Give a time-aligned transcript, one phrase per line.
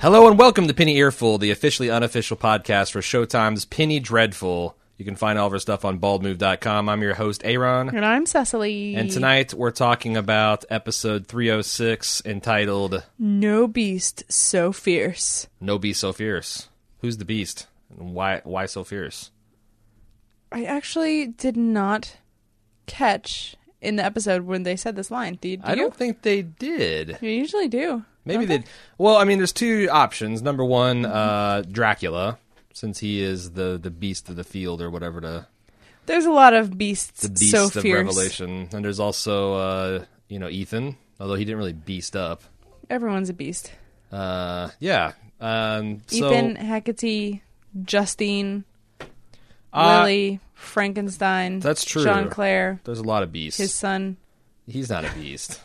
[0.00, 4.74] Hello and welcome to Penny Earful, the officially unofficial podcast for Showtime's Penny Dreadful.
[4.96, 6.88] You can find all of our stuff on baldmove.com.
[6.88, 7.94] I'm your host, Aaron.
[7.94, 8.94] And I'm Cecily.
[8.94, 15.48] And tonight we're talking about episode 306 entitled No beast so fierce.
[15.60, 16.70] No Beast So Fierce.
[17.02, 17.66] Who's the beast?
[17.90, 19.30] And why why so fierce?
[20.50, 22.16] I actually did not
[22.86, 25.36] catch in the episode when they said this line.
[25.42, 27.18] Did I don't think they did.
[27.20, 28.06] You usually do.
[28.24, 28.64] Maybe they
[28.98, 30.42] Well, I mean there's two options.
[30.42, 32.38] Number 1, uh Dracula,
[32.72, 35.46] since he is the the beast of the field or whatever to
[36.06, 38.06] There's a lot of beasts the beast so of fierce.
[38.06, 38.68] Revelation.
[38.72, 42.42] And there's also uh, you know, Ethan, although he didn't really beast up.
[42.88, 43.72] Everyone's a beast.
[44.12, 45.12] Uh, yeah.
[45.40, 47.40] Um, so, Ethan, Hecate,
[47.84, 48.64] Justine,
[49.72, 51.60] uh, Lily, Frankenstein.
[51.60, 52.04] That's true.
[52.04, 53.58] Jean Claire, There's a lot of beasts.
[53.58, 54.16] his son.
[54.66, 55.60] He's not a beast.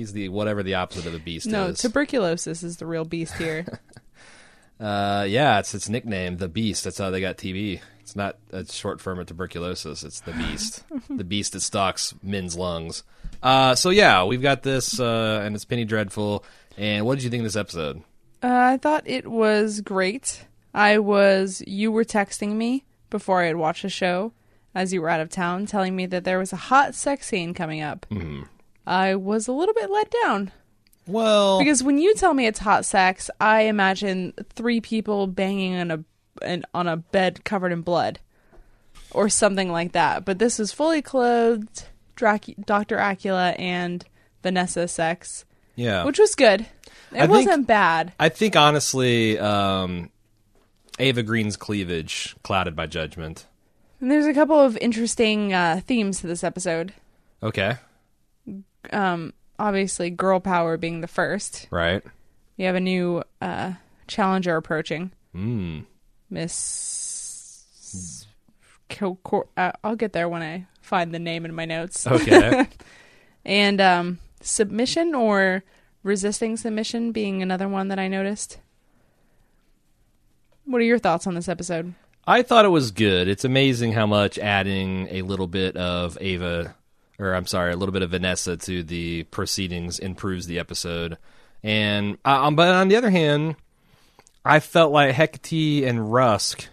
[0.00, 1.78] He's the whatever the opposite of a beast No, is.
[1.78, 3.66] tuberculosis is the real beast here.
[4.80, 6.84] uh, yeah, it's its nickname, the Beast.
[6.84, 7.80] That's how they got TB.
[8.00, 10.02] It's not a short form of tuberculosis.
[10.02, 13.02] It's the Beast, the Beast that stalks men's lungs.
[13.42, 16.46] Uh, so yeah, we've got this, uh, and it's Penny Dreadful.
[16.78, 17.98] And what did you think of this episode?
[18.42, 20.46] Uh, I thought it was great.
[20.72, 24.32] I was you were texting me before I had watched the show
[24.74, 27.52] as you were out of town, telling me that there was a hot sex scene
[27.52, 28.06] coming up.
[28.10, 28.44] Mm-hmm.
[28.86, 30.52] I was a little bit let down
[31.06, 35.90] Well, because when you tell me it's hot sex, I imagine three people banging on
[35.90, 36.04] a
[36.42, 38.18] an, on a bed covered in blood
[39.10, 40.24] or something like that.
[40.24, 42.96] But this is fully clothed Drac- Dr.
[42.96, 44.04] Acula and
[44.42, 45.44] Vanessa sex,
[45.74, 46.04] yeah.
[46.04, 46.66] which was good.
[47.12, 48.12] It I wasn't bad.
[48.20, 50.10] I think honestly, um,
[50.98, 53.46] Eva Green's cleavage clouded by judgment.
[54.00, 56.94] And there's a couple of interesting uh, themes to this episode.
[57.42, 57.76] Okay,
[58.92, 61.66] Um, obviously, girl power being the first.
[61.70, 62.02] right.
[62.56, 63.72] We have a new uh,
[64.06, 65.86] challenger approaching, Mm.
[66.28, 68.26] Miss.
[69.00, 72.06] Uh, I'll get there when I find the name in my notes.
[72.06, 72.66] Okay.
[73.42, 75.64] And um, submission or
[76.02, 78.58] resisting submission being another one that I noticed.
[80.66, 81.94] What are your thoughts on this episode?
[82.26, 83.28] I thought it was good.
[83.28, 86.74] It's amazing how much adding a little bit of Eva,
[87.20, 91.18] or I'm sorry, a little bit of Vanessa to the proceedings improves the episode.
[91.62, 93.56] And uh, um, but on the other hand,
[94.44, 96.66] I felt like Hecate and Rusk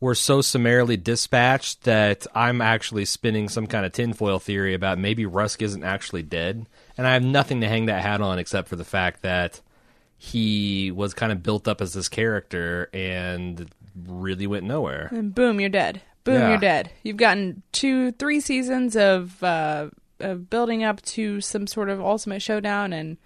[0.00, 5.26] were so summarily dispatched that I'm actually spinning some kind of tinfoil theory about maybe
[5.26, 6.66] Rusk isn't actually dead.
[6.96, 9.60] And I have nothing to hang that hat on except for the fact that
[10.16, 13.68] he was kind of built up as this character and
[14.06, 15.08] really went nowhere.
[15.12, 16.00] And boom, you're dead.
[16.28, 16.48] Boom, Yeah.
[16.50, 16.90] you're dead.
[17.02, 19.88] You've gotten two, three seasons of uh,
[20.20, 23.16] of building up to some sort of ultimate showdown, and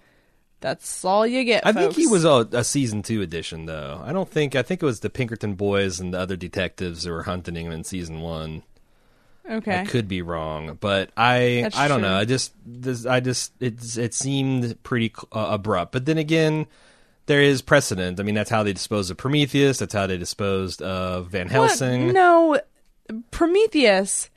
[0.59, 1.65] that's all you get.
[1.65, 4.01] I think he was a, a season two edition, though.
[4.05, 4.55] I don't think.
[4.55, 7.71] I think it was the Pinkerton boys and the other detectives who were hunting him
[7.71, 8.63] in season one.
[9.49, 9.81] okay.
[9.81, 12.09] I could be wrong, but I That's I don't true.
[12.09, 12.17] know.
[12.17, 15.91] I just this I just it it seemed pretty uh, abrupt.
[15.91, 16.67] But then again,
[17.25, 18.19] there is precedent.
[18.19, 19.79] I mean, that's how they disposed of Prometheus.
[19.79, 22.05] That's how they disposed of Van Helsing.
[22.07, 22.13] What?
[22.15, 22.59] No,
[23.31, 24.29] Prometheus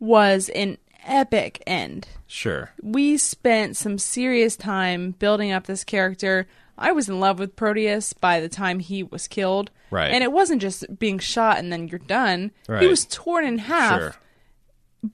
[0.00, 2.08] was an epic end.
[2.26, 2.72] Sure.
[2.82, 6.46] We spent some serious time building up this character.
[6.76, 9.70] I was in love with Proteus by the time he was killed.
[9.90, 10.10] Right.
[10.10, 12.50] And it wasn't just being shot and then you're done.
[12.80, 14.14] He was torn in half Sure.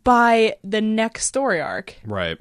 [0.05, 1.97] by the next story arc.
[2.05, 2.39] Right.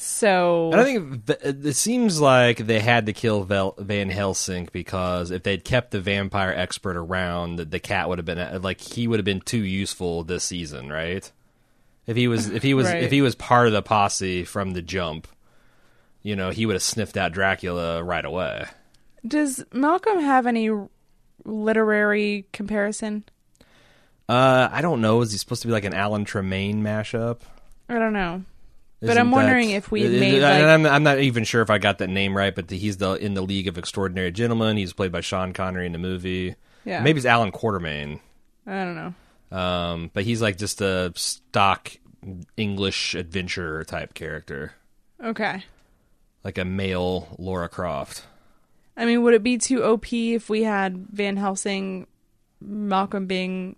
[0.00, 4.68] So And I think th- it seems like they had to kill Vel- Van Helsing
[4.72, 8.80] because if they'd kept the vampire expert around, the, the cat would have been like
[8.80, 11.30] he would have been too useful this season, right?
[12.06, 13.02] If he was if he was Right.
[13.02, 15.26] if he was part of the posse from the jump,
[16.22, 18.66] you know, he would have sniffed out Dracula right away.
[19.26, 20.70] does Malcolm have any
[21.44, 23.24] literary comparison?
[24.28, 25.20] Uh, I don't know.
[25.22, 27.40] Is he supposed to be like an Alan Tremaine mashup?
[27.88, 28.44] I don't know.
[29.00, 31.78] But Isn't I'm wondering if we made, like- I'm, I'm not even sure if I
[31.78, 34.76] got that name right, but he's the in the League of Extraordinary Gentlemen.
[34.76, 36.56] He's played by Sean Connery in the movie.
[36.84, 37.00] Yeah.
[37.02, 38.18] Maybe it's Allan Quatermain.
[38.66, 39.56] I don't know.
[39.56, 41.92] Um, but he's like just a stock
[42.56, 44.72] English adventurer type character,
[45.22, 45.62] Okay.
[46.44, 48.24] like a male Lara Croft.
[48.96, 52.08] I mean, would it be too OP if we had Van Helsing,
[52.60, 53.76] Malcolm being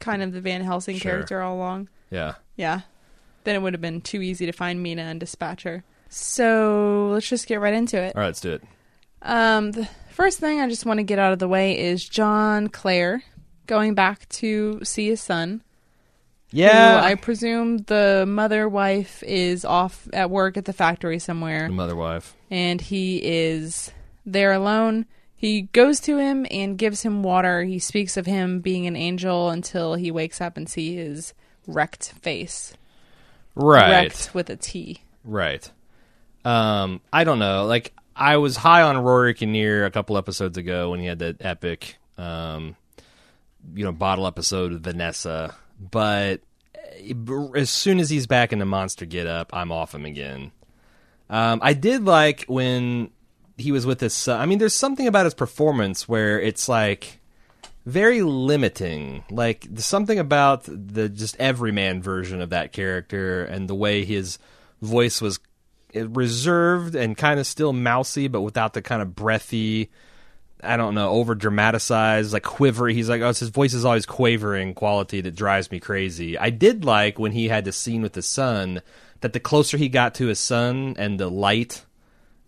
[0.00, 1.12] kind of the Van Helsing Sure.
[1.12, 1.88] character all along?
[2.10, 2.34] Yeah.
[2.56, 2.80] Yeah.
[3.44, 5.84] Then it would have been too easy to find Mina and dispatch her.
[6.08, 8.14] So let's just get right into it.
[8.14, 8.62] All right, let's do it.
[9.22, 12.68] Um, the first thing I just want to get out of the way is John
[12.68, 13.22] Clare
[13.66, 15.62] going back to see his son.
[16.54, 17.00] Yeah.
[17.00, 21.68] who I presume the mother wife is off at work at the factory somewhere.
[21.68, 22.34] the mother wife.
[22.50, 23.90] and he is
[24.26, 25.06] there alone.
[25.34, 27.64] He goes to him and gives him water.
[27.64, 31.34] He speaks of him being an angel until he wakes up and sees his
[31.66, 32.74] wrecked face.
[33.54, 33.90] Right.
[33.90, 35.02] Wrecked with a T.
[35.24, 35.70] Right.
[36.44, 37.66] Um, I don't know.
[37.66, 41.36] Like I was high on Rory Kinnear a couple episodes ago when he had that
[41.40, 42.76] epic, um,
[43.74, 45.54] you know, bottle episode with Vanessa.
[45.78, 46.40] But
[46.74, 47.14] eh,
[47.56, 50.52] as soon as he's back in the monster get up, I'm off him again.
[51.30, 53.10] Um, I did like when
[53.56, 54.40] he was with his son.
[54.40, 57.20] I mean, there's something about his performance where it's like
[57.84, 59.24] very limiting.
[59.30, 64.38] Like something about the just everyman version of that character and the way his
[64.80, 65.40] voice was
[65.94, 69.90] eh, reserved and kind of still mousy, but without the kind of breathy.
[70.64, 72.94] I don't know, over dramatized, like quivery.
[72.94, 76.38] He's like, oh, his voice is always quavering quality that drives me crazy.
[76.38, 78.80] I did like when he had the scene with his son
[79.22, 81.84] that the closer he got to his son and the light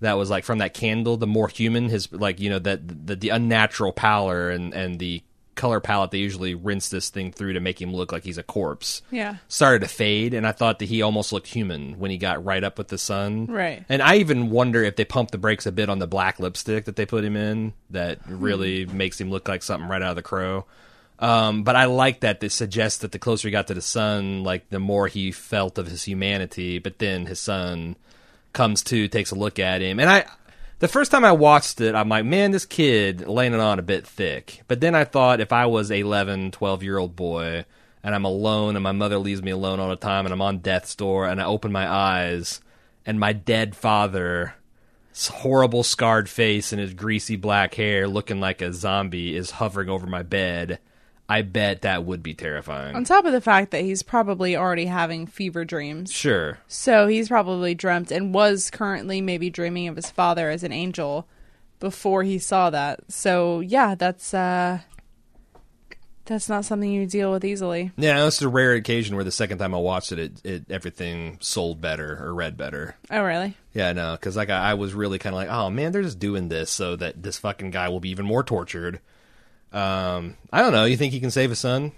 [0.05, 3.17] that was like from that candle, the more human his like you know that the,
[3.17, 5.23] the unnatural pallor and and the
[5.57, 8.43] color palette they usually rinse this thing through to make him look like he's a
[8.43, 9.37] corpse Yeah.
[9.47, 12.65] started to fade and I thought that he almost looked human when he got right
[12.65, 13.47] up with the son.
[13.47, 13.85] Right.
[13.89, 16.87] And I even wonder if they pumped the brakes a bit on the black lipstick
[16.87, 20.17] that they put him in that really makes him look like something right out of
[20.17, 20.67] the crow.
[21.21, 24.43] Um, but I like that that suggests that the closer he got to the son,
[24.43, 27.95] like the more he felt of his humanity, but then his son
[28.55, 30.01] comes to, takes a look at him.
[30.01, 30.25] And I
[30.79, 33.83] the first time I watched it, I'm like, man, this kid laying it on a
[33.83, 34.63] bit thick.
[34.67, 37.65] But then I thought if I was 11, 12 year old boy
[38.03, 40.59] and I'm alone and my mother leaves me alone all the time and I'm on
[40.59, 42.61] death's door and I open my eyes
[43.07, 44.55] and my dead father,
[45.15, 50.07] horrible scarred face and his greasy black hair looking like a zombie is hovering over
[50.07, 50.81] my bed,
[51.29, 52.95] I bet that would be terrifying.
[52.95, 56.13] On top of the fact that he's probably already having fever dreams.
[56.13, 56.59] Sure.
[56.69, 61.27] So he's probably dreamt and was currently maybe dreaming of his father as an angel
[61.81, 63.01] before he saw that.
[63.09, 64.81] So yeah, that's uh
[66.27, 67.93] that's not something you deal with easily.
[67.97, 70.65] Yeah, this is a rare occasion where the second time I watched it, it, it
[70.71, 72.97] everything sold better or read better.
[73.11, 73.57] Oh really?
[73.73, 76.19] Yeah, no, because like I, I was really kind of like, oh man, they're just
[76.19, 79.01] doing this so that this fucking guy will be even more tortured.
[79.75, 80.85] Um, I don't know.
[80.85, 81.93] You think he can save his son?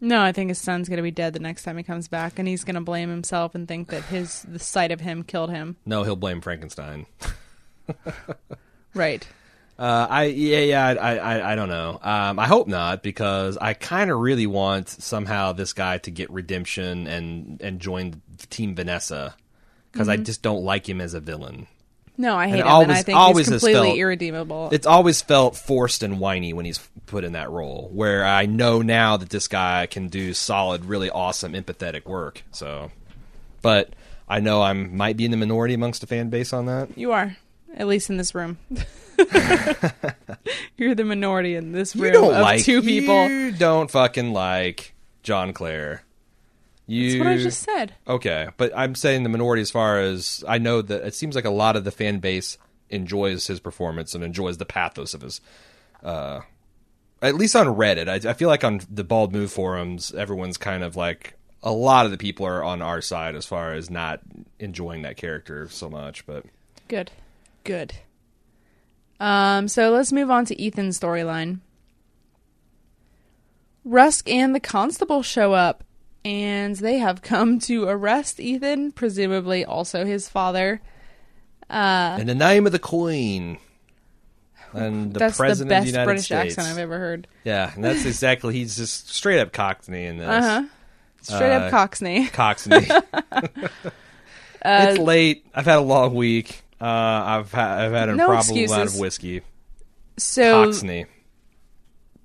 [0.00, 2.46] No, I think his son's gonna be dead the next time he comes back, and
[2.46, 5.76] he's gonna blame himself and think that his the sight of him killed him.
[5.86, 7.06] No, he'll blame Frankenstein.
[8.92, 9.26] Right.
[9.76, 11.98] Uh, I yeah yeah I I, I don't know.
[12.00, 16.30] Um, I hope not because I kind of really want somehow this guy to get
[16.30, 19.34] redemption and and join Team Vanessa
[19.90, 21.66] because I just don't like him as a villain.
[22.16, 24.68] No, I hate it him, always- and I think always he's completely felt- irredeemable.
[24.72, 27.90] It's always felt forced and whiny when he's put in that role.
[27.92, 32.42] Where I know now that this guy can do solid, really awesome, empathetic work.
[32.52, 32.92] So,
[33.62, 33.90] but
[34.28, 36.96] I know I might be in the minority amongst the fan base on that.
[36.96, 37.36] you are,
[37.76, 38.58] at least in this room.
[40.76, 43.28] You're the minority in this room You don't of like two people.
[43.28, 46.02] You don't fucking like John Clare.
[46.86, 47.94] You That's what I just said.
[48.06, 51.46] okay, but I'm saying the minority as far as I know that it seems like
[51.46, 52.58] a lot of the fan base
[52.90, 55.40] enjoys his performance and enjoys the pathos of his.
[56.02, 56.40] Uh,
[57.22, 60.82] at least on Reddit, I, I feel like on the Bald Move forums, everyone's kind
[60.84, 64.20] of like a lot of the people are on our side as far as not
[64.58, 66.26] enjoying that character so much.
[66.26, 66.44] But
[66.88, 67.10] Good.
[67.64, 67.94] Good.
[69.18, 71.60] Um, so let's move on to Ethan's storyline.
[73.84, 75.84] Rusk and the constable show up,
[76.24, 80.80] and they have come to arrest Ethan, presumably also his father.
[81.70, 83.58] Uh, in the name of the Queen
[84.72, 86.58] and the that's the President best of the United British States.
[86.58, 87.26] accent I've ever heard.
[87.44, 90.28] Yeah, and that's exactly he's just straight up Cockney in this.
[90.28, 90.64] Uh huh.
[91.22, 92.26] Straight Uh, up Cockney.
[92.32, 92.86] Cockney.
[92.90, 93.48] Uh,
[94.62, 95.46] it's late.
[95.54, 96.62] I've had a long week.
[96.80, 99.42] Uh, I've ha- I've had an No improbable amount of whiskey.
[100.18, 101.06] So Cockney.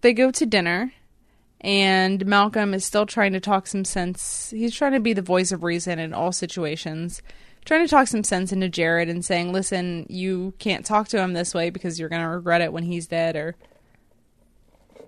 [0.01, 0.91] they go to dinner
[1.61, 4.51] and Malcolm is still trying to talk some sense.
[4.51, 7.21] He's trying to be the voice of reason in all situations.
[7.65, 11.33] Trying to talk some sense into Jared and saying, "Listen, you can't talk to him
[11.33, 13.55] this way because you're going to regret it when he's dead or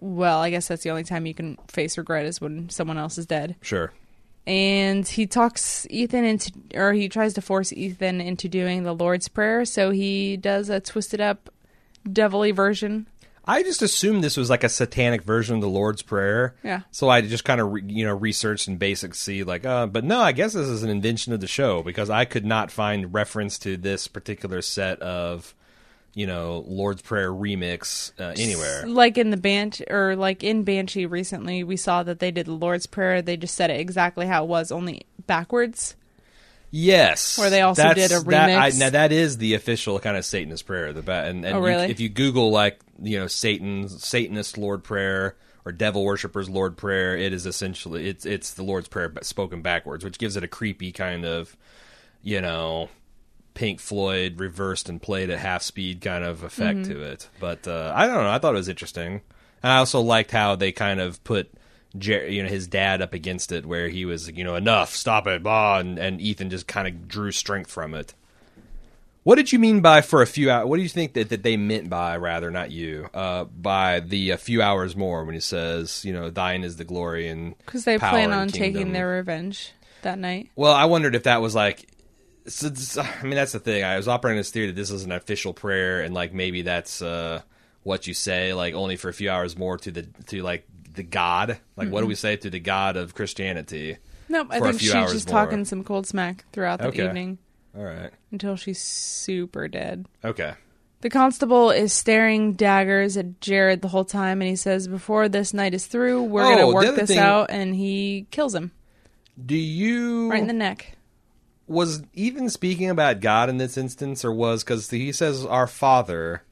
[0.01, 3.17] well, I guess that's the only time you can face regret is when someone else
[3.17, 3.93] is dead." Sure.
[4.45, 9.27] And he talks Ethan into or he tries to force Ethan into doing the Lord's
[9.27, 11.49] prayer, so he does a twisted up
[12.11, 13.07] devilly version.
[13.45, 16.55] I just assumed this was like a satanic version of the Lord's Prayer.
[16.63, 16.81] Yeah.
[16.91, 20.03] So I just kind of re- you know researched and basic see like, uh, but
[20.03, 23.13] no, I guess this is an invention of the show because I could not find
[23.13, 25.55] reference to this particular set of
[26.13, 28.85] you know Lord's Prayer remix uh, anywhere.
[28.87, 32.53] Like in the Banshee, or like in Banshee recently, we saw that they did the
[32.53, 33.21] Lord's Prayer.
[33.21, 35.95] They just said it exactly how it was, only backwards.
[36.73, 38.79] Yes, Where they also did a that- I- remix.
[38.79, 40.93] now that is the official kind of Satanist prayer.
[40.93, 41.91] The and, and Oh, you- really?
[41.91, 45.35] if you Google like you know Satan Satanist Lord prayer
[45.65, 50.03] or devil worshippers Lord prayer, it is essentially it's it's the Lord's prayer spoken backwards,
[50.05, 51.57] which gives it a creepy kind of
[52.23, 52.89] you know
[53.53, 56.91] Pink Floyd reversed and played at half speed kind of effect Mm-hmm.
[56.93, 57.27] to it.
[57.41, 58.29] But uh, I don't know.
[58.31, 59.21] I thought it was interesting.
[59.61, 61.51] And I also liked how they kind of put.
[61.97, 65.27] Jer- you know his dad up against it, where he was, you know, enough, stop
[65.27, 68.13] it, blah, and, and Ethan just kind of drew strength from it.
[69.23, 70.67] What did you mean by for a few hours?
[70.67, 74.31] What do you think that, that they meant by, rather, not you, uh, by the
[74.31, 77.85] a few hours more when he says, you know, thine is the glory and Because
[77.85, 80.49] they plan on taking their revenge that night.
[80.55, 81.87] Well, I wondered if that was like.
[82.43, 83.83] I mean, that's the thing.
[83.83, 86.99] I was operating this theory that this is an official prayer, and like maybe that's
[87.03, 87.43] uh,
[87.83, 91.03] what you say, like only for a few hours more to the to like the
[91.03, 91.59] God.
[91.75, 92.07] Like, what do mm-hmm.
[92.09, 93.97] we say to the God of Christianity?
[94.29, 95.43] Nope, I think she's just more.
[95.43, 97.05] talking some cold smack throughout the Okay.
[97.05, 97.37] evening
[97.77, 98.11] All right.
[98.31, 100.05] until she's super dead.
[100.23, 100.53] Okay.
[101.01, 105.53] The constable is staring daggers at Jared the whole time, and he says, "Before this
[105.53, 108.71] night is through, we're Oh, gonna work this thing- out." And he kills him
[109.43, 110.95] Do you right in the neck.
[111.67, 116.43] was even speaking about God in this instance, or was because he says our Father,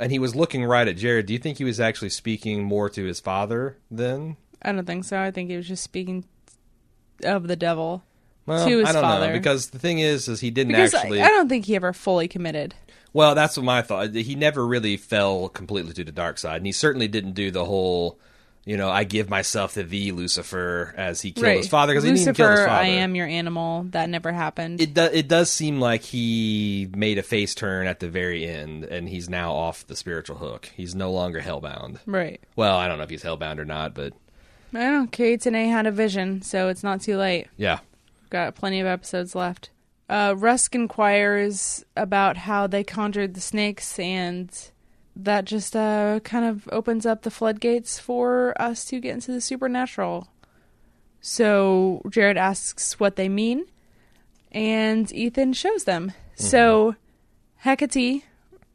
[0.00, 1.26] and he was looking right at Jared.
[1.26, 4.36] Do you think he was actually speaking more to his father then?
[4.62, 5.18] I don't think so.
[5.20, 6.24] I think he was just speaking
[7.24, 8.02] of the devil
[8.46, 9.32] Well, To his I don't know father.
[9.32, 11.22] because the thing is, is he didn't because I- actually.
[11.22, 12.74] I don't think he ever fully committed.
[13.12, 14.14] Well, that's what my thought.
[14.14, 17.64] He never really fell completely to the dark side, and he certainly didn't do the
[17.64, 18.18] whole,
[18.66, 22.10] you know, I give myself to thee, Lucifer, as he killed his father because he
[22.10, 22.72] didn't even kill his father.
[22.72, 23.84] I am your animal.
[23.92, 24.80] That never happened.
[24.80, 25.12] It does.
[25.14, 29.30] It does seem like he made a face turn at the very end, and he's
[29.30, 30.68] now off the spiritual hook.
[30.74, 32.00] He's no longer hellbound.
[32.06, 32.40] right.
[32.56, 34.12] Well, I don't know if he's hellbound or not, but
[34.74, 35.06] I don't know.
[35.10, 37.46] Kaetenay had a vision, so it's not too late.
[37.56, 37.78] yeah.
[38.28, 39.70] Got plenty of episodes left.
[40.08, 44.50] Uh, Rusk inquires about how they conjured the snakes, and
[45.16, 49.40] that just uh, kind of opens up the floodgates for us to get into the
[49.40, 50.28] supernatural.
[51.20, 53.64] So Jared asks what they mean,
[54.52, 56.12] and Ethan shows them.
[56.34, 56.94] So
[57.64, 58.24] Hecate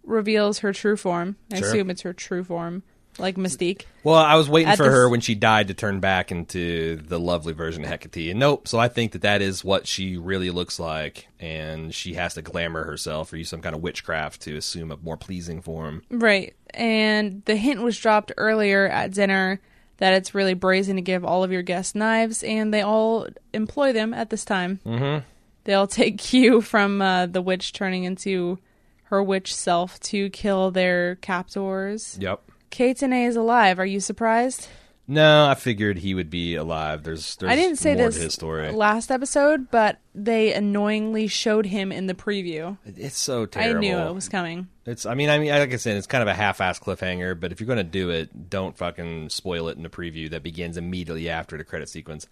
[0.04, 1.38] reveals her true form.
[1.52, 1.68] I Sure.
[1.68, 2.84] assume it's her true form,
[3.18, 3.84] like Mystique.
[4.04, 6.98] Well, I was waiting At for the her when she died to turn back into
[6.98, 8.68] the lovely version of Hecate, and nope.
[8.68, 12.42] So I think that that is what she really looks like, and she has to
[12.42, 16.04] glamour herself or use some kind of witchcraft to assume a more pleasing form.
[16.10, 16.56] Right.
[16.74, 19.60] And the hint was dropped earlier at dinner
[19.98, 23.94] that it's really brazen to give all of your guests knives, and they all employ
[23.94, 24.80] them at this time.
[24.86, 25.24] Mm-hmm.
[25.64, 28.58] They all take cue from uh, the witch turning into
[29.04, 32.18] her witch self to kill their captors.
[32.20, 32.42] Yep.
[32.72, 33.80] Kaetenay is alive.
[33.80, 34.68] Are you surprised?
[35.08, 37.04] No, I figured he would be alive.
[37.04, 38.72] There's, there's I didn't say more this to his story.
[38.72, 42.78] last episode, but they annoyingly showed him in the preview.
[42.86, 43.78] It's so terrible.
[43.78, 44.70] I knew it was coming.
[44.86, 45.06] It's.
[45.06, 47.38] I mean, I mean, like I said, it's kind of a half-ass cliffhanger.
[47.38, 50.44] But if you're going to do it, don't fucking spoil it in the preview that
[50.44, 52.28] begins immediately after the credit sequence.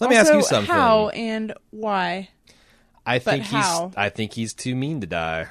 [0.00, 0.72] Let me ask you something.
[0.72, 2.30] How and why?
[3.04, 3.88] I think how?
[3.88, 3.96] he's.
[3.96, 5.48] I think he's too mean to die,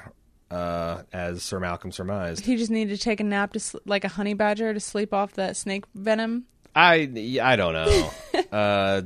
[0.52, 2.44] uh, as Sir Malcolm surmised.
[2.44, 5.14] He just needed to take a nap to sl- like a honey badger to sleep
[5.14, 6.44] off that snake venom.
[6.74, 7.38] I.
[7.42, 8.10] I don't know.
[8.52, 9.02] uh,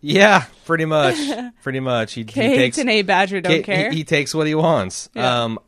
[0.00, 1.16] yeah, pretty much.
[1.62, 2.12] Pretty much.
[2.12, 2.78] He, he Kate takes.
[2.78, 3.90] and a badger don't he- care.
[3.90, 5.08] He, he takes what he wants.
[5.14, 5.44] Yeah.
[5.44, 5.58] Um,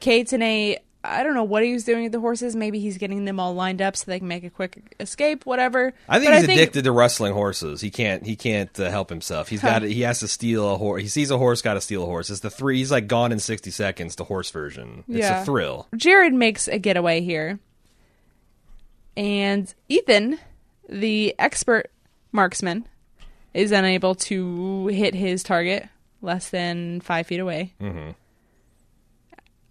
[0.00, 2.56] Kaetenay I don't know what he was doing with the horses.
[2.56, 5.44] Maybe he's getting them all lined up so they can make a quick escape.
[5.44, 5.92] Whatever.
[6.08, 7.80] I think But he's addicted to rustling horses.
[7.80, 8.24] He can't.
[8.24, 9.48] He can't uh, help himself.
[9.48, 9.82] He's got.
[9.82, 11.02] He has to steal a horse.
[11.02, 11.60] He sees a horse.
[11.62, 12.30] Got to steal a horse.
[12.30, 12.78] It's the three.
[12.78, 14.16] He's like gone in sixty seconds.
[14.16, 15.04] The horse version.
[15.08, 15.42] It's Yeah.
[15.42, 15.86] a thrill.
[15.94, 17.58] Jared makes a getaway here,
[19.16, 20.38] and Ethan,
[20.88, 21.90] the expert
[22.32, 22.86] marksman,
[23.52, 25.86] is unable to hit his target
[26.22, 27.74] less than five feet away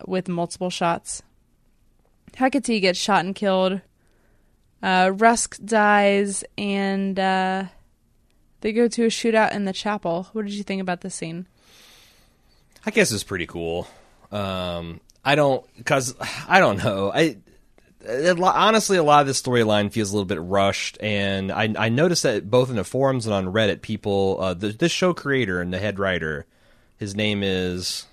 [0.07, 1.23] with multiple shots.
[2.35, 3.81] Hecate gets shot and killed.
[4.81, 7.65] Uh, Rusk dies, and uh,
[8.61, 10.27] they go to a shootout in the chapel.
[10.33, 11.47] What did you think about this scene?
[12.85, 13.87] I guess it's pretty cool.
[14.31, 16.15] Um, I don't because
[16.47, 17.11] I don't know.
[17.13, 17.37] I
[18.01, 21.89] it, honestly, a lot of this storyline feels a little bit rushed, and I I
[21.89, 25.61] noticed that both in the forums and on Reddit, people uh, the, this show creator
[25.61, 26.45] and the head writer,
[26.97, 28.05] his name is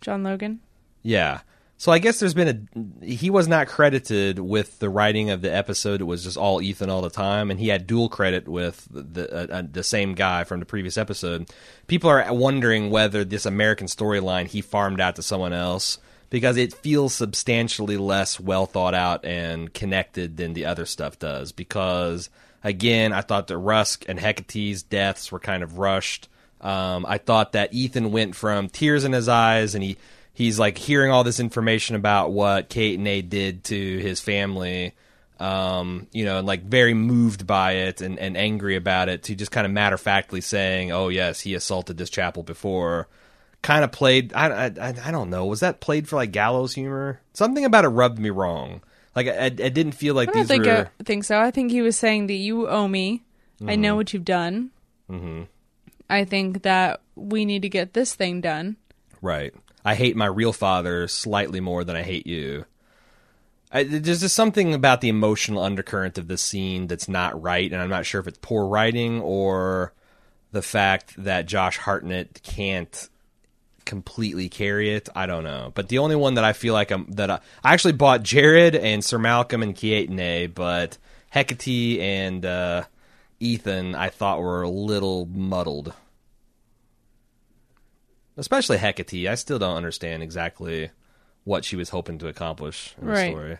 [0.00, 0.60] John Logan?
[1.02, 1.40] Yeah.
[1.80, 2.68] So I guess there's been
[3.00, 6.00] a he was not credited with the writing of the episode.
[6.00, 9.32] It was just all Ethan all the time, and he had dual credit with the
[9.32, 11.48] uh, uh, the same guy from the previous episode.
[11.86, 15.98] People are wondering whether this American storyline he farmed out to someone else
[16.30, 21.52] because it feels substantially less well thought out and connected than the other stuff does.
[21.52, 22.28] Because
[22.64, 26.28] again, I thought that Rusk and Hecate's deaths were kind of rushed.
[26.60, 29.96] Um, I thought that Ethan went from tears in his eyes and he
[30.38, 34.94] he's like hearing all this information about what Kaetenay did to his family.
[35.40, 39.34] Um, you know, and like very moved by it and, and angry about it to
[39.34, 43.08] just kind of matter of factly saying, "Oh yes, he assaulted this chapel before."
[43.62, 44.32] Kind of played.
[44.34, 45.46] I, I I don't know.
[45.46, 47.20] Was that played for like gallows humor?
[47.34, 48.80] Something about it rubbed me wrong.
[49.16, 50.90] Like I, I didn't feel like I don't these think were.
[51.00, 51.38] I think so.
[51.40, 53.22] I think he was saying that you owe me.
[53.60, 53.80] I Mm-hmm.
[53.80, 54.70] know what you've done.
[55.10, 55.42] Mm-hmm.
[56.10, 58.76] I think that we need to get this thing done.
[59.22, 59.52] Right.
[59.88, 62.66] I hate my real father slightly more than I hate you.
[63.72, 67.80] I, there's just something about the emotional undercurrent of this scene that's not right, and
[67.80, 69.94] I'm not sure if it's poor writing or
[70.52, 73.08] the fact that Josh Hartnett can't
[73.86, 75.08] completely carry it.
[75.16, 75.72] I don't know.
[75.74, 78.76] But the only one that I feel like I'm that I, I actually bought Jared
[78.76, 80.98] and Sir Malcolm and Kaetenay, but
[81.30, 82.84] Hecate and uh,
[83.40, 85.94] Ethan I thought were a little muddled.
[88.38, 89.28] Especially Hecate.
[89.28, 90.90] I still don't understand exactly
[91.44, 93.58] what she was hoping to accomplish in the story.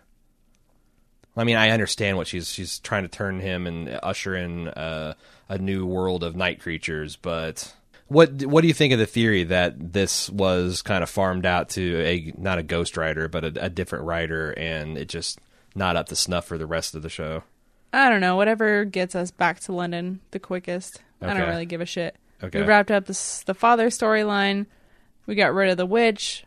[1.37, 5.15] I mean, I understand what she's she's trying to turn him and usher in uh,
[5.49, 7.75] a new world of night creatures, but
[8.09, 11.71] what what do you think of the theory that this was kind of farmed out
[11.71, 15.41] to a not a ghost writer, but a, a different writer, and it just
[15.75, 17.45] not up to snuff for the rest of the show?
[17.93, 18.37] I don't know.
[18.37, 21.01] Whatever gets us back to London the quickest.
[21.21, 22.17] I don't really give a shit.
[22.43, 22.61] Okay.
[22.61, 24.67] We wrapped up this, the father storyline.
[25.27, 26.45] We got rid of the witch.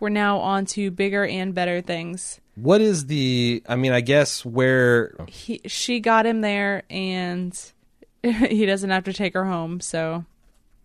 [0.00, 2.40] We're now on to bigger and better things.
[2.56, 3.62] What is the?
[3.68, 7.58] I mean, I guess where He, she got him there, and
[8.22, 9.80] he doesn't have to take her home.
[9.80, 10.24] So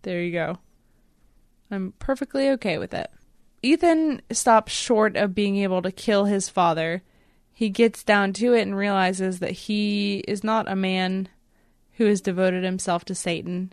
[0.02, 0.58] there you go.
[1.70, 3.10] I'm perfectly okay with it.
[3.62, 7.02] Ethan stops short of being able to kill his father.
[7.52, 11.28] He gets down to it and realizes that he is not a man
[11.92, 13.72] who has devoted himself to Satan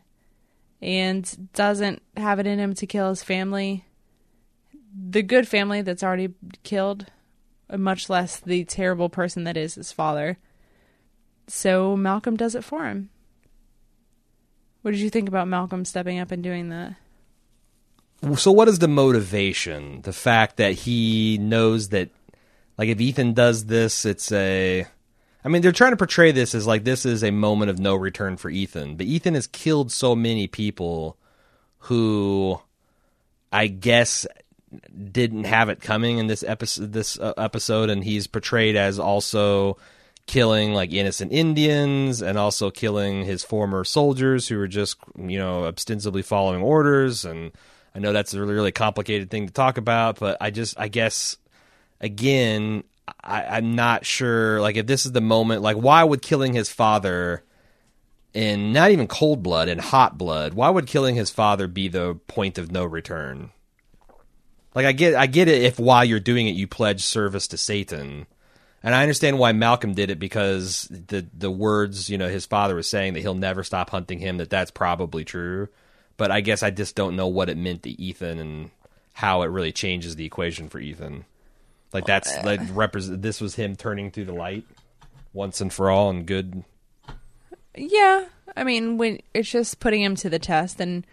[0.81, 3.85] and doesn't have it in him to kill his family.
[4.93, 7.07] The good family that's already killed,
[7.69, 10.37] uh, much less the terrible person that is his father.
[11.47, 13.09] So Malcolm does it for him.
[14.81, 16.95] What did you think about Malcolm stepping up and doing that?
[18.35, 22.09] so what is the motivation the fact that he knows that
[22.77, 24.87] like if ethan does this it's a
[25.47, 27.95] i mean they're trying to portray this as like this is a moment of no
[27.95, 31.17] return for ethan but ethan has killed so many people
[31.79, 32.59] who
[33.51, 34.27] i guess
[35.11, 39.77] didn't have it coming in this episode this uh, episode and he's portrayed as also
[40.25, 45.65] killing like innocent Indians and also killing his former soldiers who were just you know
[45.65, 47.51] ostensibly following orders and
[47.95, 50.89] I know that's a really really complicated thing to talk about but I just I
[50.89, 51.37] guess
[52.01, 52.83] again
[53.23, 56.69] I, I'm not sure like if this is the moment like why would killing his
[56.69, 57.43] father
[58.33, 62.15] in not even cold blood and hot blood why would killing his father be the
[62.27, 63.51] point of no return?
[64.75, 67.57] Like I get I get it if while you're doing it you pledge service to
[67.57, 68.27] Satan.
[68.83, 72.75] And I understand why Malcolm did it because the the words you know his father
[72.75, 75.69] was saying that he'll never stop hunting him that that's probably true,
[76.15, 78.69] but I guess I just don't know what it meant to Ethan and
[79.13, 81.25] how it really changes the equation for Ethan.
[81.93, 84.65] Like that's uh, like represent this was him turning through the light
[85.33, 86.63] once and for all and good.
[87.75, 91.05] Yeah, I mean, when it's just putting him to the test, and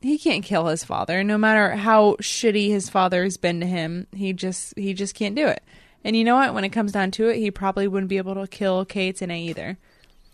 [0.00, 4.06] he can't kill his father, no matter how shitty his father has been to him.
[4.14, 5.62] He just he just can't do it.
[6.04, 6.54] And you know what?
[6.54, 9.78] When it comes down to it, he probably wouldn't be able to kill Kaetenay either.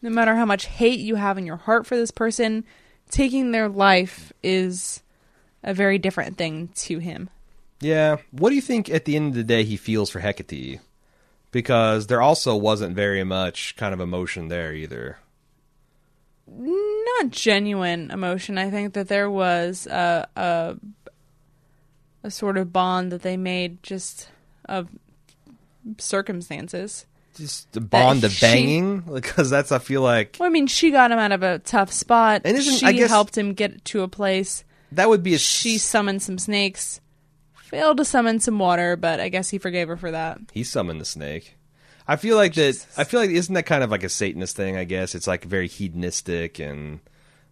[0.03, 2.65] No matter how much hate you have in your heart for this person,
[3.11, 5.03] taking their life is
[5.63, 7.31] a very different thing to him.
[7.83, 8.16] Yeah.
[8.31, 10.81] What do you think at the end of the day he feels for Hecate?
[11.51, 15.18] Because there also wasn't very much kind of emotion there either.
[16.49, 18.57] not genuine emotion.
[18.59, 20.77] I think that there was a a,
[22.23, 24.29] a sort of bond that they made just
[24.66, 24.88] of
[25.99, 27.07] circumstances.
[27.37, 30.90] Just the bond of she- banging because that's I feel like Well, I mean, she
[30.90, 32.42] got him out of a tough spot.
[32.45, 34.64] And isn't- she guess- helped him get to a place.
[34.92, 37.01] that would be a She summoned some snakes,
[37.73, 40.39] failed to summon some water, but I guess he forgave her for that.
[40.53, 41.57] he summoned the snake.
[42.07, 42.87] I feel like that.
[42.99, 44.77] I feel like isn't that kind of like a Satanist thing?
[44.77, 47.01] I guess it's like very hedonistic, and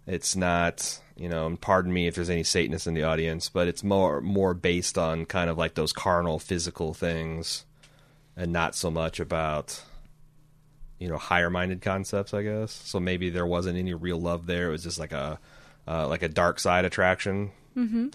[0.06, 1.00] it's not.
[1.16, 4.20] You know, and pardon me if there's any Satanists in the audience, but it's more
[4.20, 7.64] more based on kind of like those carnal, physical things,
[8.36, 9.82] and not so much about
[10.98, 12.34] you know higher minded concepts.
[12.34, 13.00] I guess so.
[13.00, 14.68] Maybe there wasn't any real love there.
[14.68, 15.38] It was just like a
[15.86, 17.52] uh, like a dark side attraction.
[17.76, 18.08] Mm-hmm.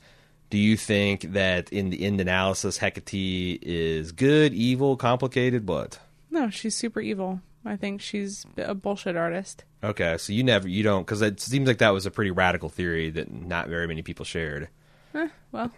[0.50, 5.68] Do you think that in the end analysis, Hecate is good, evil, complicated?
[5.68, 6.00] What?
[6.30, 7.42] No, she's super evil.
[7.66, 9.64] I think she's a bullshit artist.
[9.84, 12.70] Okay, so you never you don't because it seems like that was a pretty radical
[12.70, 14.70] theory that not very many people shared.
[15.16, 15.72] Eh, well,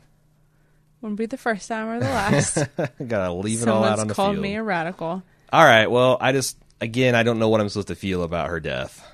[1.01, 2.56] wouldn't be the first time or the last.
[3.08, 4.43] Gotta leave it all out on the called field.
[4.43, 5.23] me a radical.
[5.53, 8.49] all right, well, I just again I don't know what I'm supposed to feel about
[8.49, 9.06] her death.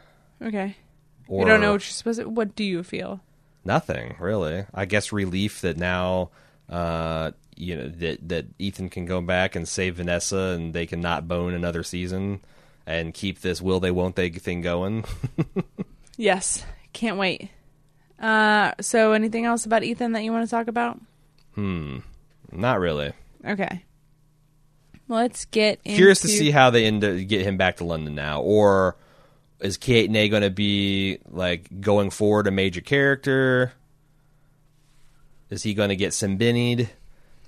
[0.41, 0.75] Okay.
[1.27, 2.29] Or you don't know what you're supposed to.
[2.29, 3.21] What do you feel?
[3.65, 4.65] Nothing really.
[4.73, 6.31] I guess relief that now.
[6.69, 11.01] Uh, you know that that Ethan can go back and save Vanessa, and they can
[11.01, 12.41] not bone another season,
[12.87, 15.05] and keep this will they won't they thing going.
[16.17, 16.63] Yes.
[16.93, 17.49] Can't wait.
[18.19, 20.99] Uh, so anything else about Ethan that you want to talk about?
[21.55, 21.99] hmm,
[22.51, 23.13] not really.
[23.45, 23.83] Okay.
[25.07, 28.41] Let's get Curious to see how they end up get him back to London now,
[28.41, 28.95] or
[29.63, 33.71] is Kate going to be like going forward a major character?
[35.49, 36.89] Is he going to get Simbinied?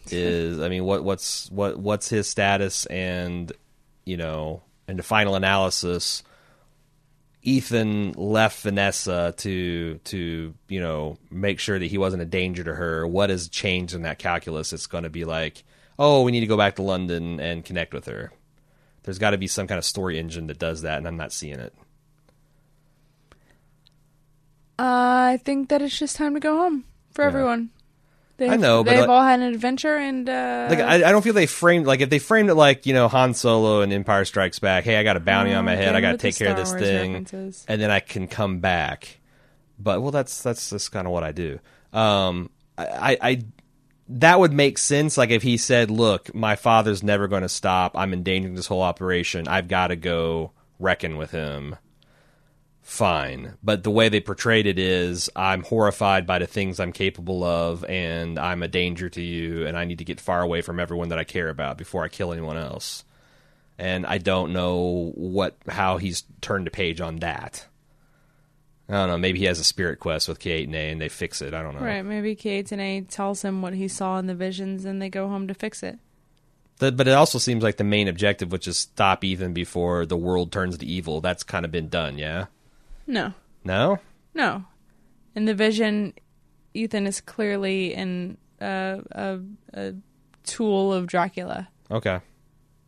[0.09, 2.85] Is I mean, what what's what what's his status?
[2.85, 3.51] And
[4.05, 6.23] you know, in the final analysis,
[7.41, 12.75] Ethan left Vanessa to to you know make sure that he wasn't a danger to
[12.75, 13.05] her.
[13.05, 14.71] What has changed in that calculus?
[14.71, 15.63] It's going to be like,
[15.99, 18.31] oh, we need to go back to London and connect with her.
[19.03, 21.33] There's got to be some kind of story engine that does that, and I'm not
[21.33, 21.73] seeing it.
[24.77, 27.27] I think that it's just time to go home for Yeah.
[27.27, 27.69] everyone.
[28.37, 31.11] They've, I know, but, they've like- all had an adventure, and uh, Like I, I
[31.13, 33.93] don't feel they framed like if they framed it like you know Han Solo and
[33.93, 34.83] Empire Strikes Back.
[34.83, 35.95] Hey, I got a bounty on my Oh, head.
[35.95, 37.25] I got to take care of this thing,
[37.69, 39.19] and then I can come back.
[39.79, 41.59] But well, that's that's just kind of what I do.
[41.93, 43.41] Um, I, I, I
[44.09, 45.17] that would make sense.
[45.17, 47.97] Like if he said, "Look, my father's never going to stop.
[47.97, 49.47] I'm endangering this whole operation.
[49.47, 51.77] I've got to go reckon with him."
[52.87, 57.43] Fine, but the way they portrayed it is, I'm horrified by the things I'm capable
[57.43, 60.79] of, and I'm a danger to you, and I need to get far away from
[60.79, 63.03] everyone that I care about before I kill anyone else.
[63.79, 67.65] And I don't know what how he's turned a page on that.
[68.87, 69.17] I don't know.
[69.17, 71.55] Maybe he has a spirit quest with Kaetenay, and they fix it.
[71.55, 71.81] I don't know.
[71.81, 75.47] right, maybe Kaetenay tells him what he saw in the visions, and they go home
[75.47, 75.97] to fix it.
[76.77, 80.15] But, but it also seems like the main objective, which is stop Ethan before the
[80.15, 82.19] world turns to evil, that's kind of been done.
[82.19, 82.45] Yeah.
[83.07, 83.99] No, No.
[84.33, 84.65] no.
[85.35, 86.13] In the vision,
[86.73, 89.39] Ethan is clearly in uh, a
[89.73, 89.93] a
[90.43, 91.67] tool of Dracula.
[91.91, 92.19] Okay.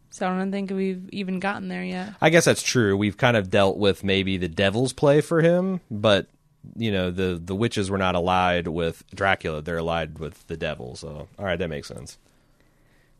[0.09, 2.13] So I don't think we've even gotten there yet.
[2.21, 2.95] I guess that's true.
[2.97, 6.27] We've kind of dealt with maybe the devil's play for him, but
[6.75, 10.95] you know the the witches were not allied with Dracula; they're allied with the devil.
[10.95, 12.17] So, all right, that makes sense.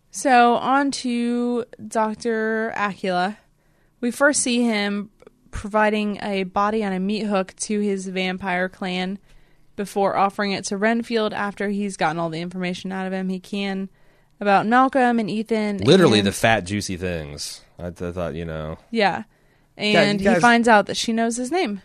[0.10, 3.38] So on to Doctor Acula.
[4.00, 5.10] We first see him
[5.52, 9.20] providing a body on a meat hook to his vampire clan
[9.76, 13.40] before offering it to Renfield after he's gotten all the information out of him he
[13.40, 13.90] can
[14.40, 15.78] about Malcolm and Ethan.
[15.80, 17.62] Literally, and- the fat, juicy things.
[17.80, 19.24] I, th- thought, you know, yeah,
[19.78, 21.82] and you guys- he finds out that she knows his name.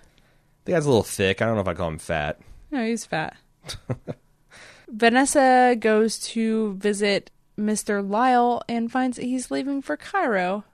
[0.65, 1.43] the guy's a little thick.
[1.43, 2.39] I don't know if I call him fat.
[2.71, 3.37] No, he's fat.
[4.89, 8.07] Vanessa goes to visit Mr.
[8.09, 10.65] Lyle and finds that he's leaving for Cairo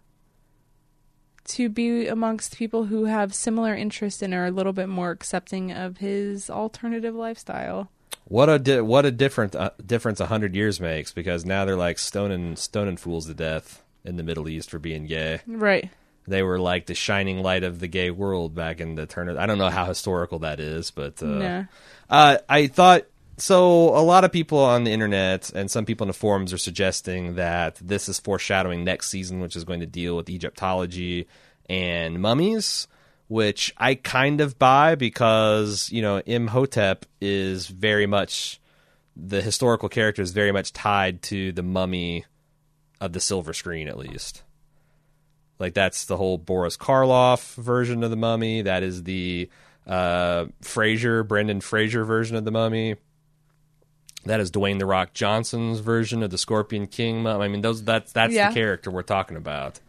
[1.49, 5.73] to be amongst people who have similar interests and are a little bit more accepting
[5.73, 7.91] of his alternative lifestyle.
[8.25, 11.77] What a di- what a different uh, difference a hundred years makes because now they're
[11.77, 15.41] like stoning stoning fools to death in the Middle East for being gay.
[15.47, 15.91] Right.
[16.27, 19.39] They were like the shining light of the gay world back in the turn of.
[19.39, 21.65] I don't know how historical that is, but uh, Nah.
[22.11, 23.07] Uh, I thought
[23.38, 23.96] so.
[23.96, 27.37] A lot of people on the internet and some people in the forums are suggesting
[27.37, 31.27] that this is foreshadowing next season, which is going to deal with Egyptology
[31.68, 32.88] and mummies,
[33.29, 38.61] which I kind of buy because you know Imhotep is very much
[39.16, 42.24] the historical character is very much tied to the mummy
[43.01, 44.42] of the silver screen, at least.
[45.59, 48.62] Like that's the whole Boris Karloff version of the mummy.
[48.62, 49.51] That is the
[49.87, 52.96] uh, Fraser, Brendan Fraser version of the mummy.
[54.24, 57.26] That is Dwayne the Rock Johnson's version of the Scorpion King.
[57.26, 58.48] I mean, those that's that's Yeah.
[58.48, 59.81] the character we're talking about.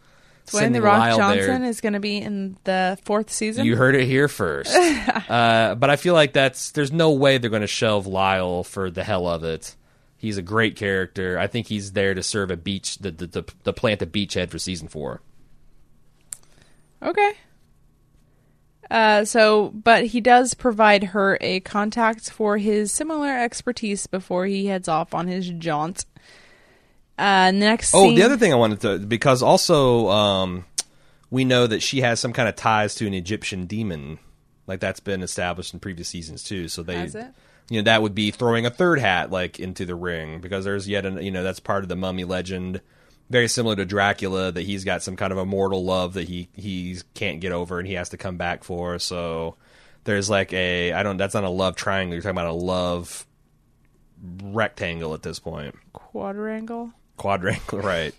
[0.48, 3.66] Dwayne Cindy the Rock Lyle Johnson is going to be in the fourth season.
[3.66, 4.76] You heard it here first.
[5.30, 8.90] uh, but I feel like that's there's no way they're going to shelve Lyle for
[8.90, 9.76] the hell of it.
[10.18, 11.38] He's a great character.
[11.40, 14.50] I think he's there to serve a beach, the the, the, the plant a beachhead
[14.50, 15.22] for season four.
[17.02, 17.34] Okay.
[18.90, 24.66] Uh, so, but he does provide her a contact for his similar expertise before he
[24.66, 26.06] heads off on his jaunt.
[27.18, 27.94] Uh, next.
[27.94, 30.66] Oh, scene- the other thing I wanted to because also um,
[31.30, 34.18] we know that she has some kind of ties to an Egyptian demon,
[34.66, 36.68] like that's been established in previous seasons too.
[36.68, 37.28] So they, Has it?
[37.70, 40.88] you know, that would be throwing a third hat like into the ring because there's
[40.88, 42.82] yet an you know that's part of the mummy legend
[43.30, 46.98] very similar to Dracula that he's got some kind of immortal love that he he
[47.14, 49.00] can't get over and he has to come back for.
[49.00, 49.56] So
[50.04, 52.14] there's like a I don't that's not a love triangle.
[52.14, 53.26] You're talking about a love
[54.44, 55.76] rectangle at this point.
[55.94, 56.92] Quadrangle.
[57.18, 58.14] Quadrangle, right?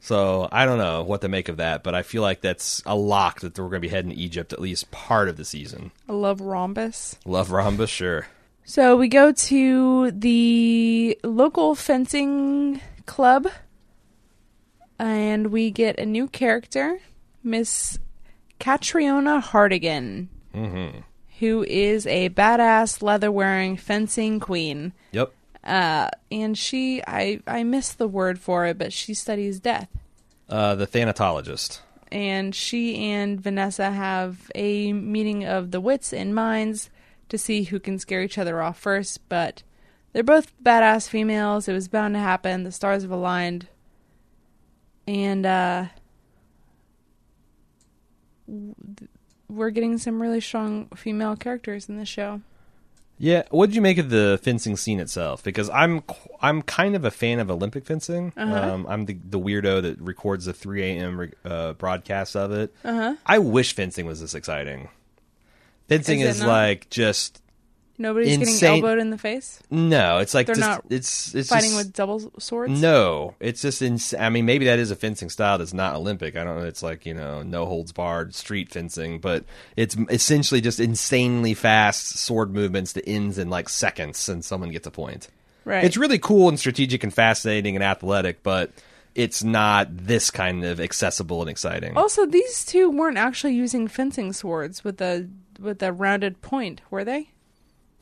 [0.00, 2.96] So I don't know what to make of that, but I feel like that's a
[2.96, 5.92] lock that we're going to be heading to Egypt at least part of the season.
[6.08, 7.16] I love rhombus.
[7.24, 8.26] Love rhombus, sure.
[8.64, 13.46] So we go to the local fencing club
[15.02, 17.00] and we get a new character,
[17.42, 17.98] Miss
[18.58, 20.98] Catriona Hartdegen, Mm-hmm.
[21.40, 24.92] who is a badass leather wearing fencing queen.
[25.12, 25.32] Yep.
[25.64, 29.88] Uh, and she, I, I missed the word for it, but she studies death.
[30.48, 31.80] Uh, the Thanatologist.
[32.10, 36.90] And she and Vanessa have a meeting of the wits and minds
[37.30, 39.26] to see who can scare each other off first.
[39.30, 39.62] But
[40.12, 41.66] they're both badass females.
[41.66, 42.64] It was bound to happen.
[42.64, 43.68] The stars have aligned.
[45.06, 45.86] And, uh,
[49.48, 52.40] we're getting some really strong female characters in this show.
[53.18, 55.44] Yeah, what did you make of the fencing scene itself?
[55.44, 56.02] Because I'm
[56.40, 58.32] I'm kind of a fan of Olympic fencing.
[58.36, 58.72] Uh-huh.
[58.72, 61.20] Um, I'm the, the weirdo that records the 3 a.m.
[61.20, 62.74] Re- uh, broadcast of it.
[62.84, 63.16] Uh huh.
[63.24, 64.88] I wish fencing was this exciting.
[65.88, 67.41] Fencing Is is, like just
[68.02, 70.18] Nobody's Insane- getting elbowed in the face, no.
[70.18, 72.78] It's like They're just, not it's it's fighting just, with double swords.
[72.80, 76.36] No, it's just ins- I mean, maybe that is a fencing style that's not Olympic.
[76.36, 76.66] I don't know.
[76.66, 79.44] It's like you know, no holds barred street fencing, but
[79.76, 84.86] it's essentially just insanely fast sword movements that ends in like seconds, and someone gets
[84.86, 85.28] a point.
[85.64, 85.84] right?
[85.84, 88.70] It's really cool and strategic and fascinating and athletic, but
[89.14, 91.96] it's not this kind of accessible and exciting.
[91.96, 95.28] Also, these two weren't actually using fencing swords with the
[95.60, 97.28] with the rounded point, were they?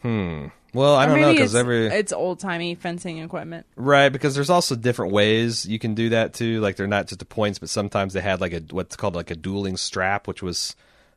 [0.03, 0.47] Hmm.
[0.73, 3.67] Well, I Or don't know because every it's old timey fencing equipment.
[3.77, 6.61] right because there's also different ways you can do that too.
[6.61, 9.31] Like they're not just the points, but sometimes they had like a what's called like
[9.31, 10.77] a dueling strap, which was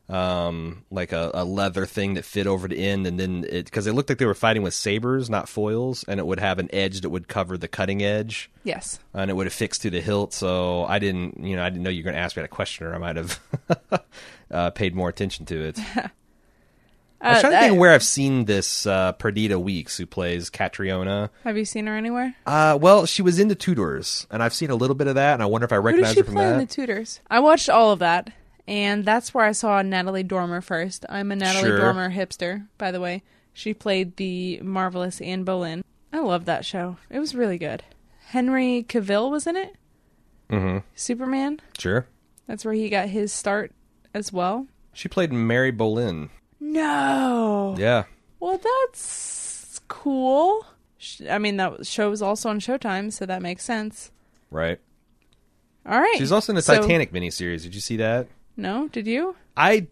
[0.09, 3.87] um like a, a leather thing that fit over the end and then it because
[3.87, 6.67] it looked like they were fighting with sabers not foils and it would have an
[6.73, 8.99] edge that would cover the cutting edge Yes.
[9.13, 10.33] and it would have fixed to the hilt.
[10.33, 12.49] So I didn't, you know, I didn't know you were going to ask me that
[12.49, 13.39] question, or I might have
[14.51, 15.79] uh, paid more attention to it.
[17.23, 20.49] I was Uh, trying to think where I've seen this uh, Perdita Weeks, who plays
[20.49, 21.29] Catriona.
[21.45, 22.35] have you seen her anywhere?
[22.45, 25.33] Uh, well, she was in the Tudors, and I've seen a little bit of that,
[25.35, 26.67] and I wonder if I Who recognize does she her from play in that.
[26.69, 27.21] the Tudors?
[27.31, 28.29] I watched all of that,
[28.67, 31.05] and that's where I saw Natalie Dormer first.
[31.07, 31.77] I'm a Natalie Sure.
[31.79, 33.23] Dormer hipster, by the way.
[33.53, 35.83] She played the marvelous Anne Boleyn.
[36.11, 36.97] I love that show.
[37.09, 37.83] It was really good.
[38.27, 39.75] Henry Cavill was in it.
[40.49, 41.59] hmm Superman.
[41.77, 42.07] Sure,
[42.47, 43.71] That's where he got his start
[44.13, 44.67] as well.
[44.91, 46.29] she played Mary Boleyn.
[46.73, 47.75] No.
[47.77, 48.03] Yeah,
[48.39, 50.65] Well, that's cool.
[50.97, 54.11] Sh- I mean, that show was also on Showtime, so that makes sense.
[54.51, 54.79] right.
[55.85, 56.15] All right.
[56.17, 57.63] She's also in the So- Titanic miniseries.
[57.63, 58.27] Did you see that?
[58.55, 59.35] No, did you?
[59.57, 59.87] I,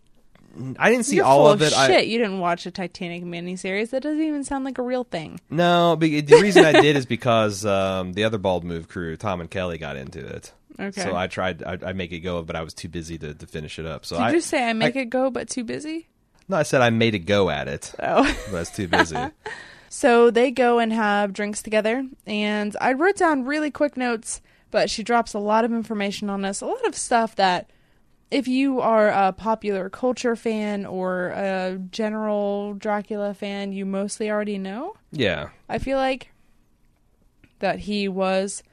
[0.79, 1.73] I didn't see You're all full of it.
[1.73, 3.89] I- Shit, you didn't watch a Titanic miniseries.
[3.89, 5.41] That doesn't even sound like a real thing.
[5.49, 9.41] No, be- the reason I did is because um, the other Bald Move crew, Tom
[9.41, 10.53] and Kelly, got into it.
[10.79, 11.01] Okay.
[11.01, 11.61] So I tried.
[11.61, 14.05] I, I make it go, but I was too busy to, to finish it up.
[14.05, 16.07] So did I you say I make it go, but too busy?
[16.47, 18.23] No, I said I made a go at it, Oh.
[18.49, 19.17] I was too busy.
[19.93, 24.89] So they go and have drinks together, and I wrote down really quick notes, but
[24.89, 27.69] she drops a lot of information on us, a lot of stuff that
[28.31, 34.57] if you are a popular culture fan or a general Dracula fan, you mostly already
[34.57, 34.93] know.
[35.11, 36.31] yeah, I feel like
[37.59, 38.63] that he was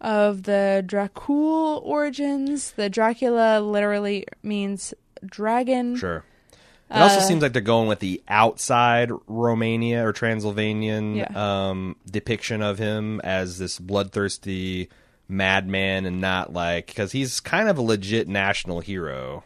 [0.00, 2.70] of the Dracul origins.
[2.72, 4.94] The Dracula literally means
[5.26, 5.96] dragon.
[5.96, 6.24] sure.
[6.90, 11.28] It also Uh, seems like they're going with the outside Romania or Transylvanian Yeah.
[11.68, 14.88] um, depiction of him as this bloodthirsty
[15.28, 19.44] madman, and not like because he's kind of a legit national hero.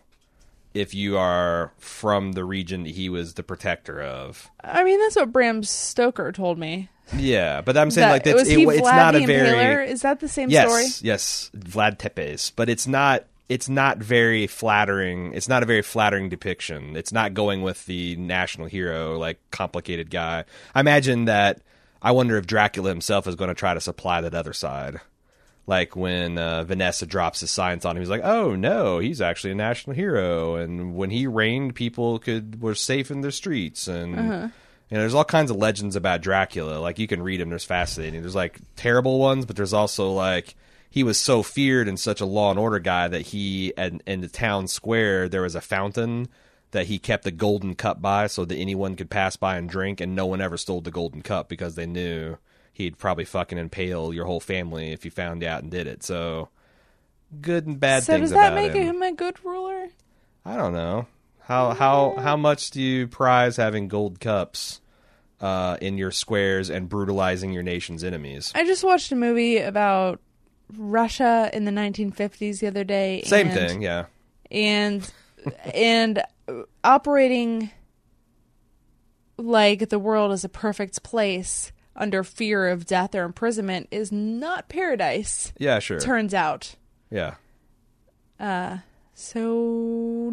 [0.73, 5.15] If you are from the region that he was the protector of, I mean, that's
[5.17, 6.89] what Bram Stoker told me.
[7.17, 9.87] Yeah, but I'm saying That- like that's it, it's Vlad not the a very Impaler?
[9.87, 10.87] Is that the same yes, story?
[11.09, 15.33] yes, Vlad Tepes, but it's not it's not very flattering.
[15.35, 16.97] It's not a very flattering depiction.
[16.97, 20.45] It's not going with the national hero like complicated guy.
[20.75, 21.61] I imagine that
[22.01, 25.01] I wonder if Dracula himself is going to try to supply that other side.
[25.67, 29.53] Like when uh, Vanessa drops his science on him, he's like, "Oh no, he's actually
[29.53, 34.15] a national hero." And when he reigned, people could were safe in their streets, and
[34.19, 34.49] Uh-huh.
[34.91, 36.79] you know, there's all kinds of legends about Dracula.
[36.81, 38.21] Like you can read them; there's fascinating.
[38.21, 40.55] There's like terrible ones, but there's also like
[40.95, 44.21] he was so feared and such a law and order guy that he and in
[44.21, 46.29] the town square there was a fountain
[46.71, 50.01] that he kept a golden cup by so that anyone could pass by and drink,
[50.01, 52.37] and no one ever stole the golden cup because they knew
[52.73, 56.05] he'd probably fucking impale your whole family if you found out and did it.
[56.05, 56.49] So
[57.41, 58.95] good and bad so things does that make him.
[58.95, 59.89] him a good ruler?
[60.45, 61.09] I don't know.
[61.41, 64.81] How how how much do you prize having gold cups
[65.41, 68.53] uh, in your squares and brutalizing your nation's enemies?
[68.55, 70.21] I just watched a movie about
[70.77, 73.23] Russia in the 1950s the other day.
[73.27, 74.07] Same and- thing, yeah.
[74.51, 75.11] and
[75.75, 76.23] and
[76.83, 77.71] operating
[79.37, 84.69] like the world is a perfect place under fear of death or imprisonment is not
[84.69, 85.53] paradise.
[85.59, 86.01] Yeah, sure.
[86.01, 86.75] Turns out.
[87.11, 87.35] yeah.
[88.41, 88.79] Uh
[89.15, 89.43] So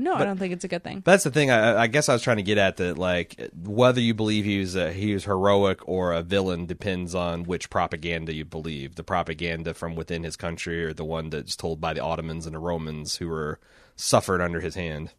[0.01, 1.03] no, I don't think it's a good thing.
[1.05, 1.51] That's the thing.
[1.51, 2.97] I, I guess I was trying to get at that.
[2.97, 7.43] Like whether you believe he was a, he was heroic or a villain depends on
[7.43, 8.95] which propaganda you believe.
[8.95, 12.55] The propaganda from within his country, or the one that's told by the Ottomans and
[12.55, 13.59] the Romans, who were
[13.95, 15.11] suffered under his hand.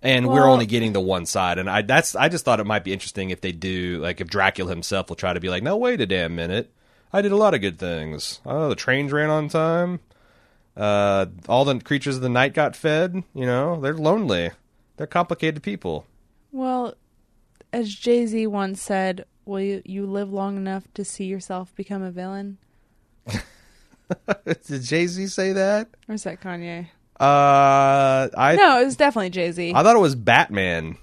[0.00, 2.84] And we're only getting the one side, and I that's I just thought it might
[2.84, 5.76] be interesting if they do like if Dracula himself will try to be like, no,
[5.76, 6.72] wait a damn minute,
[7.12, 8.40] I did a lot of good things.
[8.46, 9.98] Oh, the trains ran on time.
[10.78, 13.24] Uh, all the creatures of the night got fed.
[13.34, 14.50] You know, they're lonely.
[14.96, 16.06] They're complicated people.
[16.52, 16.94] Well,
[17.72, 22.02] as Jay Z once said, "Will you, you live long enough to see yourself become
[22.02, 22.58] a villain?"
[24.66, 25.88] Did Jay Z say that?
[26.08, 26.86] Or is that Kanye?
[27.20, 29.72] Uh, I No, it was definitely Jay Z.
[29.74, 30.96] I thought it was Batman,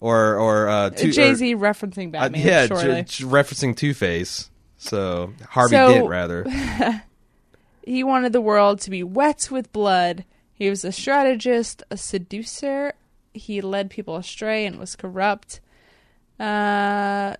[0.00, 2.46] or or uh, two, Jay Z referencing uh, Batman.
[2.46, 3.02] yeah, surely.
[3.02, 4.50] j- j- referencing Two Face.
[4.76, 6.44] So Harvey So- Dent, rather.
[7.90, 10.24] He wanted the world to be wet with blood.
[10.52, 12.92] He was a strategist, a seducer.
[13.34, 15.58] He led people astray and was corrupt.
[16.38, 17.34] Uh,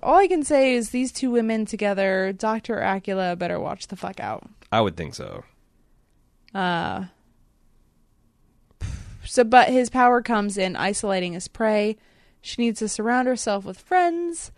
[0.00, 2.76] all I can say is these two women together, Dr.
[2.76, 4.48] Acula, better watch the fuck out.
[4.70, 5.42] I would think so.
[6.54, 7.06] Uh,
[9.24, 11.96] so, but his power comes in isolating his prey.
[12.40, 14.52] She needs to surround herself with friends,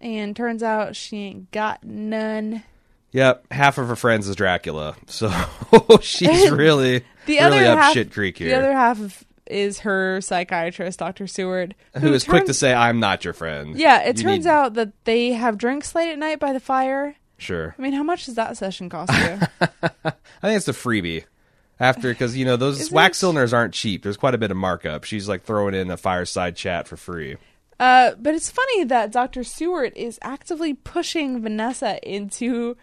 [0.00, 2.64] and turns out she ain't got none.
[3.12, 5.32] Yep, half of her friends is Dracula, so
[6.00, 8.50] she's really The really other up half, shit creek here.
[8.50, 11.26] The other half of, is her psychiatrist, Dr.
[11.26, 14.50] Seward, who is quick to say, "I'm not your friend." Yeah, it You turns need-
[14.50, 17.16] out that they have drinks late at night by the fire.
[17.36, 19.38] Sure, I mean, how much does that session cost you?
[19.82, 20.10] I
[20.42, 21.24] think it's a freebie.
[21.80, 24.02] After, because you know those Isn't wax cylinders aren't cheap.
[24.02, 25.04] There's quite a bit of markup.
[25.04, 27.38] She's like throwing in a fireside chat for free.
[27.80, 29.42] uh, but it's funny that Dr.
[29.42, 32.76] Seward is actively pushing Vanessa into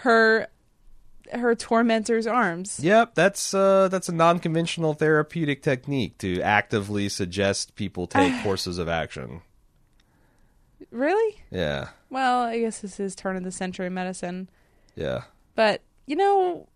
[0.00, 0.46] her
[1.32, 2.80] her tormentor's arms.
[2.82, 8.88] Yep, that's uh, that's a non-conventional therapeutic technique to actively suggest people take courses of
[8.88, 9.42] action.
[10.90, 11.36] Really?
[11.50, 14.48] Yeah, Well, I guess this is turn of the century medicine.
[14.96, 15.22] yeah.
[15.54, 16.66] But you know,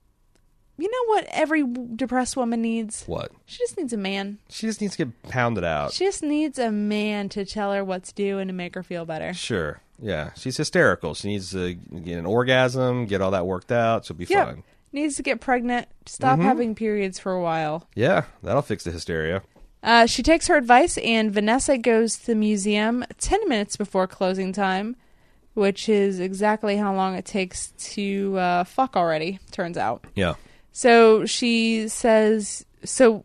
[0.77, 1.65] you know what every
[1.97, 3.05] depressed woman needs?
[3.07, 3.33] What?
[3.47, 4.39] She just needs a man.
[4.51, 5.93] She just needs to get pounded out.
[5.93, 8.83] She just needs a man to tell her what to do and to make her
[8.83, 9.33] feel better.
[9.33, 9.81] Sure.
[10.01, 11.15] Yeah, she's hysterical.
[11.15, 14.05] She needs to get an orgasm, get all that worked out.
[14.07, 14.47] She'll be Yep.
[14.47, 14.63] fine.
[14.93, 16.47] Needs to get pregnant, stop Mm-hmm.
[16.49, 17.89] having periods for a while.
[17.95, 19.43] Yeah, that'll fix the hysteria.
[19.83, 24.53] Uh, she takes her advice, and Vanessa goes to the museum 10 minutes before closing
[24.53, 24.97] time,
[25.55, 30.05] which is exactly how long it takes to uh, fuck already, turns out.
[30.15, 30.35] Yeah.
[30.73, 33.25] So she says, So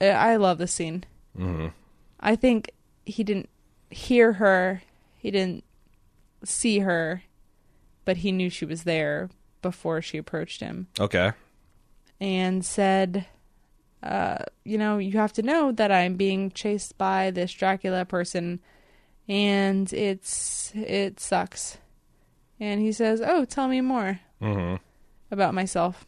[0.00, 1.04] uh, I love this scene.
[1.36, 1.68] hmm
[2.20, 2.70] I think
[3.04, 3.48] he didn't
[3.90, 4.82] hear her,
[5.18, 5.64] he didn't
[6.44, 7.22] see her,
[8.04, 9.28] but he knew she was there
[9.62, 11.32] before she approached him Okay.
[12.20, 13.26] and said,
[14.02, 18.60] uh, you know, you have to know that I'm being chased by this Dracula person
[19.28, 21.78] and it's it sucks.
[22.60, 24.76] And he says, "Oh, tell me more hmm
[25.30, 26.06] about myself."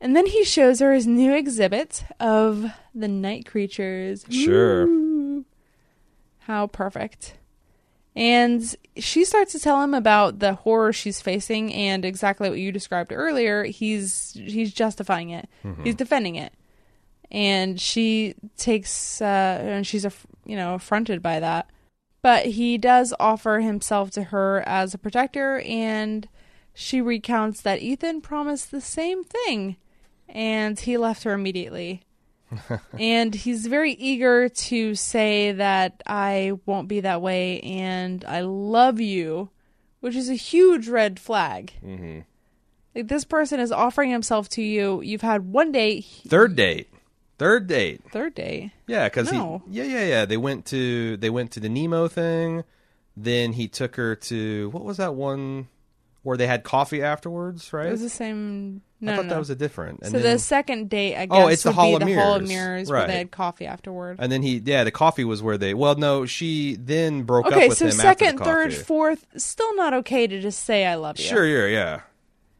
[0.00, 4.26] And then he shows her his new exhibit of the night creatures.
[4.28, 4.86] Sure.
[4.86, 5.44] Ooh.
[6.40, 7.34] How perfect.
[8.14, 12.70] And she starts to tell him about the horror she's facing and exactly what you
[12.70, 13.64] described earlier.
[13.64, 15.48] He's he's justifying it.
[15.82, 16.52] He's defending it.
[17.30, 20.12] And she takes uh and she's a
[20.44, 21.70] you know affronted by that.
[22.20, 26.28] But he does offer himself to her as a protector and
[26.74, 29.76] she recounts that Ethan promised the same thing
[30.28, 32.02] and he left her immediately.
[32.98, 39.00] and he's very eager to say that I won't be that way and I love
[39.00, 39.50] you,
[40.00, 41.72] which is a huge red flag.
[41.80, 42.20] hmm
[42.94, 45.00] Like this person is offering himself to you.
[45.02, 46.88] You've had one date, Third date.
[47.38, 48.02] Third date.
[48.12, 48.70] third date.
[48.86, 49.62] Yeah, because No.
[49.68, 49.78] he.
[49.78, 50.24] Yeah, yeah, yeah.
[50.26, 52.62] They went to they went to the Nemo thing.
[53.16, 55.68] Then he took her to what was that one
[56.22, 57.86] where they had coffee afterwards, right?
[57.88, 58.82] It was the same.
[59.00, 60.00] No, I thought no, that was a different.
[60.02, 62.34] And so then, the second date, I oh, guess, Oh, it's the Hall the Hall
[62.36, 62.48] of Mirrors.
[62.48, 63.08] Mirrors, where Right.
[63.08, 64.18] they had coffee afterward.
[64.20, 67.52] and then he yeah the coffee was where they well no she then broke up
[67.54, 70.86] Okay, with so him second, after the third, fourth, still not okay to just say
[70.86, 71.24] I love you.
[71.24, 72.00] Sure, yeah, yeah.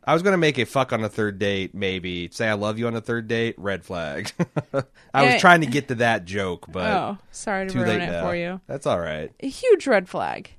[0.04, 2.88] I was gonna make a fuck on the third date, maybe say I love you
[2.88, 3.54] on the third date.
[3.56, 4.32] Red flag.
[4.74, 5.32] I Yeah.
[5.34, 8.26] was trying to get to that joke, but oh, sorry to ruin it now.
[8.26, 8.60] for you.
[8.66, 9.30] That's all right.
[9.38, 10.50] A huge red flag.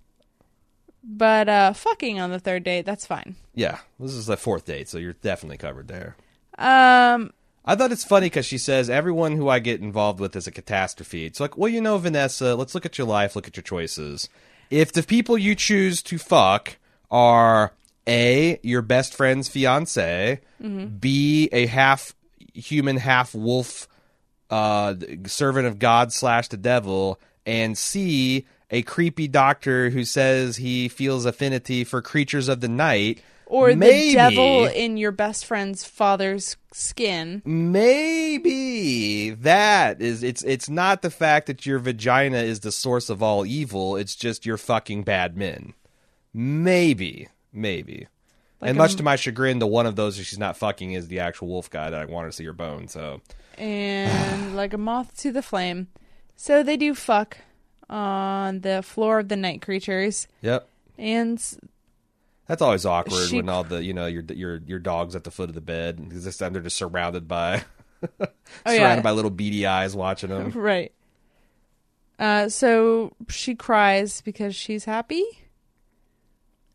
[1.04, 3.36] But uh fucking on the third date, that's fine.
[3.54, 6.16] Yeah, this is the fourth date, so you're definitely covered there.
[6.58, 7.32] Um
[7.66, 10.51] I thought it's funny because she says everyone who I get involved with is a
[10.51, 11.26] catastrophe.
[11.26, 14.28] It's like, well, you know, Vanessa, let's look at your life, look at your choices.
[14.70, 16.78] If the people you choose to fuck
[17.10, 17.74] are
[18.06, 20.41] A, your best friend's fiance,
[20.99, 22.14] B, a half
[22.54, 23.88] human, half wolf
[24.49, 24.95] uh,
[25.26, 31.26] servant of God slash the devil, and C, a creepy doctor who says he feels
[31.26, 33.21] affinity for creatures of the night.
[33.45, 37.41] or maybe, the devil in your best friend's father's skin.
[37.45, 43.21] maybe that is it's it's not the fact that your vagina is the source of
[43.21, 45.74] all evil it's just you're fucking bad men
[46.34, 48.07] maybe maybe
[48.59, 51.07] Like and much to my chagrin the one of those that she's not fucking is
[51.09, 53.21] the actual wolf guy that i wanted to see her bone so
[53.55, 55.89] and like a moth to the flame.
[56.36, 57.38] So they do fuck
[57.93, 60.67] on the floor of the night creatures, yep
[60.97, 61.57] and s-
[62.47, 65.31] that's always awkward She- when all the you know your your your dog's at the
[65.31, 67.63] foot of the bed because this time they're just surrounded by
[68.19, 68.27] oh
[68.65, 70.91] surrounded yeah, by little beady eyes watching them right.
[72.19, 75.23] Uh, so she cries because she's happy,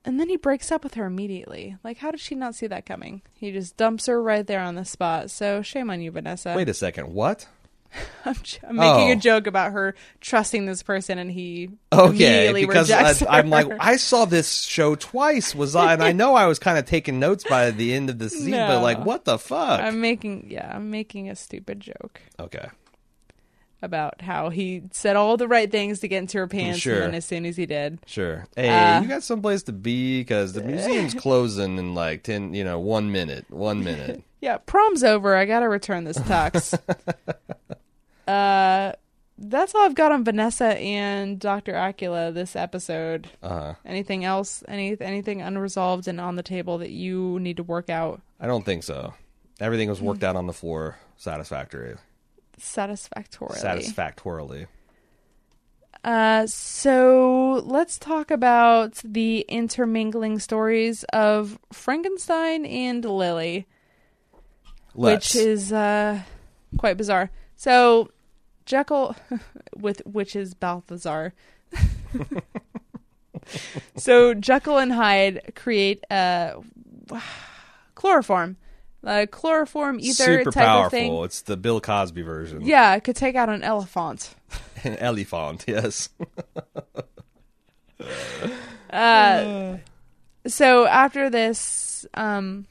[0.04, 1.76] and then he breaks up with her immediately.
[1.84, 3.22] Like, how did she not see that coming?
[3.34, 5.30] He just dumps her right there on the spot.
[5.30, 6.54] So shame on you, Vanessa.
[6.56, 7.46] wait a second what
[8.24, 9.12] I'm, j- I'm making Oh.
[9.12, 13.96] a joke about her trusting this person, and he Okay, because I, I'm like, I
[13.96, 15.54] saw this show twice.
[15.54, 15.94] Was I?
[15.94, 18.50] And I know I was kind of taking notes by the end of the season,
[18.52, 19.80] but like, what the fuck?
[19.80, 22.68] I'm making yeah, I'm making a stupid joke okay,
[23.80, 26.94] about how he said all the right things to get into her pants, Sure.
[26.96, 28.46] and then as soon as he did, sure.
[28.54, 32.64] Hey, Uh, you got someplace to be because the museum's closing in like ten, you
[32.64, 34.22] know, one minute, one minute.
[34.42, 35.34] yeah, prom's over.
[35.34, 36.78] I gotta return this tux.
[38.28, 38.92] Uh,
[39.38, 43.28] that's all I've got on Vanessa and Doctor Acula this episode.
[43.42, 43.74] Uh huh.
[43.84, 44.62] Anything else?
[44.68, 48.64] Any anything unresolved and on the table that you need to work out I don't
[48.64, 49.14] think so.
[49.60, 51.96] Everything was worked out on the floor satisfactory,
[52.58, 53.58] satisfactorily?
[53.58, 54.66] satisfactorily.
[56.04, 63.66] Uh, so let's talk about the intermingling stories of Frankenstein and Lily,
[64.94, 65.34] Let's.
[65.34, 66.20] which is uh
[66.76, 67.30] quite bizarre.
[67.56, 68.10] So
[68.68, 69.16] Jekyll,
[69.76, 71.32] with which is Balthazar.
[73.96, 76.56] so Jekyll and Hyde create a
[77.94, 78.56] chloroform,
[79.02, 80.86] a chloroform ether super type powerful.
[80.86, 81.24] of thing.
[81.24, 82.60] It's the Bill Cosby version.
[82.60, 84.34] Yeah, it could take out an elephant.
[84.84, 85.64] An elephant.
[85.66, 86.10] Yes.
[88.90, 89.76] Uh,
[90.46, 92.64] so after this, um,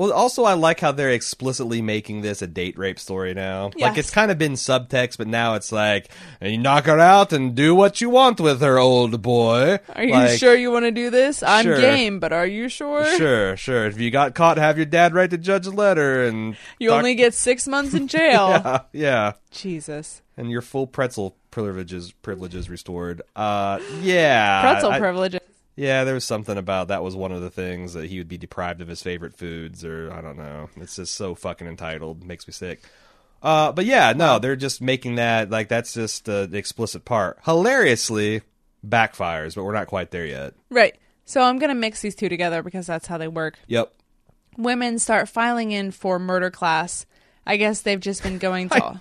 [0.00, 3.70] Well, also I like how they're explicitly making this a date rape story now.
[3.76, 6.08] Like it's kind of been subtext, but now it's like,
[6.40, 9.78] and you knock her out and do what you want with her, old boy.
[9.94, 11.42] are you Like, sure you want to do this?
[11.42, 11.78] I'm Sure.
[11.78, 13.04] game, but are you sure?
[13.18, 13.84] Sure, sure.
[13.88, 16.96] If you got caught, have your dad write the judge a letter and You talk-
[16.96, 18.48] only get six months in jail.
[18.48, 23.20] yeah, yeah, Jesus, and your full pretzel privileges privileges restored.
[23.36, 25.40] Uh, yeah, pretzel I- privileges.
[25.80, 28.36] Yeah, there was something about that was one of the things that he would be
[28.36, 30.68] deprived of his favorite foods, or I don't know.
[30.76, 32.82] It's just so fucking entitled, makes me sick.
[33.42, 37.38] Uh, but yeah, no, they're just making that like that's just uh, the explicit part.
[37.46, 38.42] Hilariously
[38.86, 40.52] backfires, but we're not quite there yet.
[40.68, 40.98] Right.
[41.24, 43.58] So I'm gonna mix these two together because that's how they work.
[43.68, 43.90] Yep.
[44.58, 47.06] Women start filing in for murder class.
[47.46, 49.00] I guess they've just been going to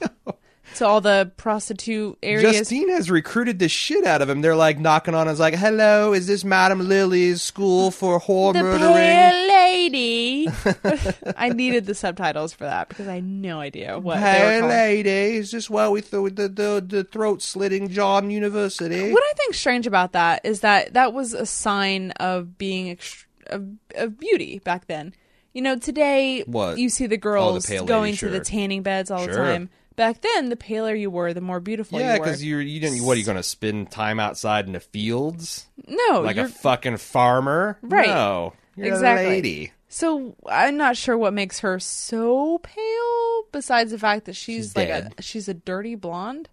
[0.76, 2.58] to all the prostitute areas.
[2.58, 4.42] Justine has recruited the shit out of him.
[4.42, 8.64] They're like knocking on us, like, "Hello, is this Madam Lily's school for whore the
[8.64, 10.48] murdering?" pale lady.
[11.38, 14.62] I needed the subtitles for that because I had no idea what they were Hey,
[14.62, 19.12] lady, is this why we threw the the, the throat slitting John University?
[19.12, 23.26] What I think strange about that is that that was a sign of being ext-
[23.48, 25.14] of, of beauty back then.
[25.54, 26.78] You know, today What?
[26.78, 28.30] you see the oh, girls pale lady, going sure.
[28.30, 29.70] to the tanning beds all the time.
[29.96, 32.26] Back then, the paler you were, the more beautiful Yeah, you were.
[32.26, 33.04] because you're you didn't.
[33.06, 36.50] What are you going to spend time outside in the fields no, like you're, a
[36.50, 37.78] fucking farmer?
[37.82, 38.08] Right.
[38.08, 39.26] No, you're Exactly.
[39.26, 39.72] a lady.
[39.90, 43.44] so I'm not sure what makes her so pale.
[43.52, 45.14] Besides the fact that she's, She's like dead.
[45.18, 46.48] a she's a dirty blonde.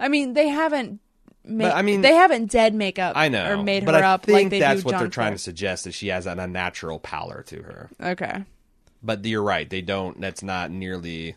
[0.00, 1.00] I mean, they haven't.
[1.46, 3.14] Ma- But, I mean- they haven't dead makeup.
[3.16, 5.00] I know, or made but her I up think like they that's do what John
[5.00, 7.88] they're trying to suggest that she has an unnatural pallor to her.
[7.98, 8.44] Okay.
[9.02, 10.20] But you're right; they don't.
[10.20, 11.36] That's not nearly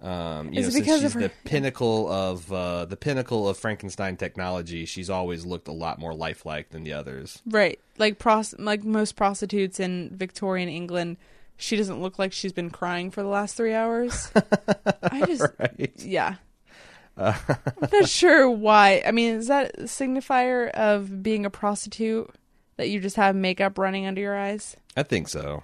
[0.00, 4.84] Um, you Is know, since she's the pinnacle of uh, the pinnacle of Frankenstein technology,
[4.84, 7.40] she's always looked a lot more lifelike than the others.
[7.46, 7.80] Right.
[7.98, 11.16] Like pros- like most prostitutes in Victorian England,
[11.56, 14.30] she doesn't look like she's been crying for the last 3 hours.
[15.02, 15.92] I just Right?
[15.96, 16.34] yeah.
[17.16, 17.34] I'm
[17.90, 19.02] not sure why.
[19.06, 22.30] I mean, is that a signifier of being a prostitute
[22.76, 24.76] that you just have makeup running under your eyes?
[24.94, 25.62] I think so.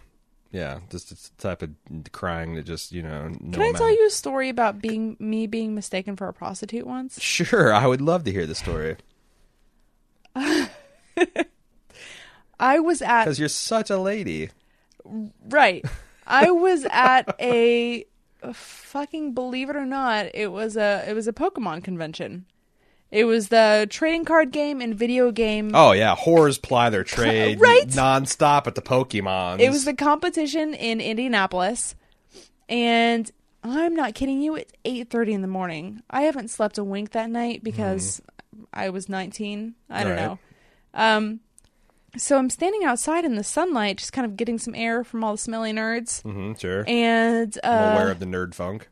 [0.52, 1.70] Yeah, just it's the type of
[2.12, 3.28] crying that just you know.
[3.40, 6.86] No Can I tell you a story about being me being mistaken for a prostitute
[6.86, 7.20] once?
[7.20, 8.96] Sure, I would love to hear the story
[12.60, 14.50] I was at because you're such a lady.
[15.48, 15.84] right.
[16.26, 18.06] I was at a,
[18.42, 22.46] a fucking believe it or not, it was a it was a Pokemon convention.
[23.12, 25.70] It was the trading card game and video game.
[25.74, 27.86] Oh yeah, whores ply their trade Right?
[27.88, 29.60] nonstop at the Pokemon.
[29.60, 31.94] It was the competition in Indianapolis,
[32.68, 33.30] and
[33.62, 34.56] I'm not kidding you.
[34.56, 36.02] It's eight thirty in the morning.
[36.10, 38.20] I haven't slept a wink that night because
[38.72, 39.74] I was 19.
[39.90, 40.22] I don't Right.
[40.22, 40.38] know.
[40.94, 41.40] Um,
[42.16, 45.32] so I'm standing outside in the sunlight, just kind of getting some air from all
[45.32, 46.84] the smelly nerds, hmm sure.
[46.86, 48.88] and I'm aware uh, of the nerd funk.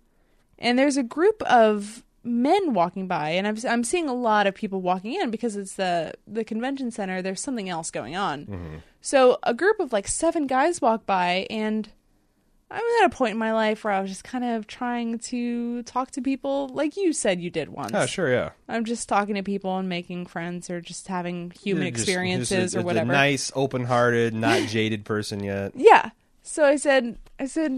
[0.58, 4.54] and there's a group of men walking by, and I'm I'm seeing a lot of
[4.54, 7.22] people walking in because it's the the convention center.
[7.22, 8.82] There's something else going on.
[9.00, 11.88] So a group of like seven guys walk by, and
[12.70, 15.18] I was at a point in my life where I was just kind of trying
[15.18, 17.92] to talk to people, like you said you did once.
[17.94, 18.50] Oh sure, yeah.
[18.68, 22.74] I'm just talking to people and making friends, or just having human just- experiences just
[22.74, 23.12] a- or a whatever.
[23.12, 25.72] nice, open-hearted, not jaded person yet.
[25.76, 26.10] Yeah.
[26.42, 27.70] So I said, I said,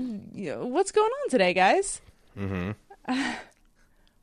[0.61, 2.01] what's going on today, guys?
[2.39, 2.71] Mm-hmm.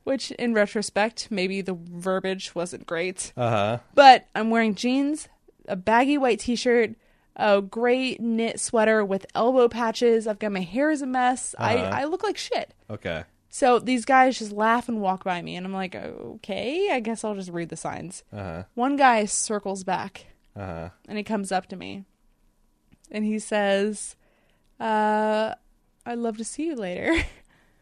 [0.04, 3.32] Which, in retrospect, maybe the verbiage wasn't great.
[3.36, 3.78] Uh huh.
[3.94, 5.28] But I'm wearing jeans,
[5.68, 6.94] a baggy white t-shirt,
[7.36, 10.26] a gray knit sweater with elbow patches.
[10.26, 11.54] I've got my hair is a mess.
[11.58, 11.70] Uh-huh.
[11.92, 12.72] I, I look like shit.
[12.88, 13.24] Okay.
[13.50, 17.22] So these guys just laugh and walk by me, and I'm like, okay, I guess
[17.24, 18.22] I'll just read the signs.
[18.32, 18.62] Uh huh.
[18.74, 20.26] One guy circles back
[20.56, 20.88] Uh huh.
[21.08, 22.04] and he comes up to me
[23.10, 24.16] and he says,
[24.78, 25.54] uh,
[26.06, 27.12] I'd love to see you later.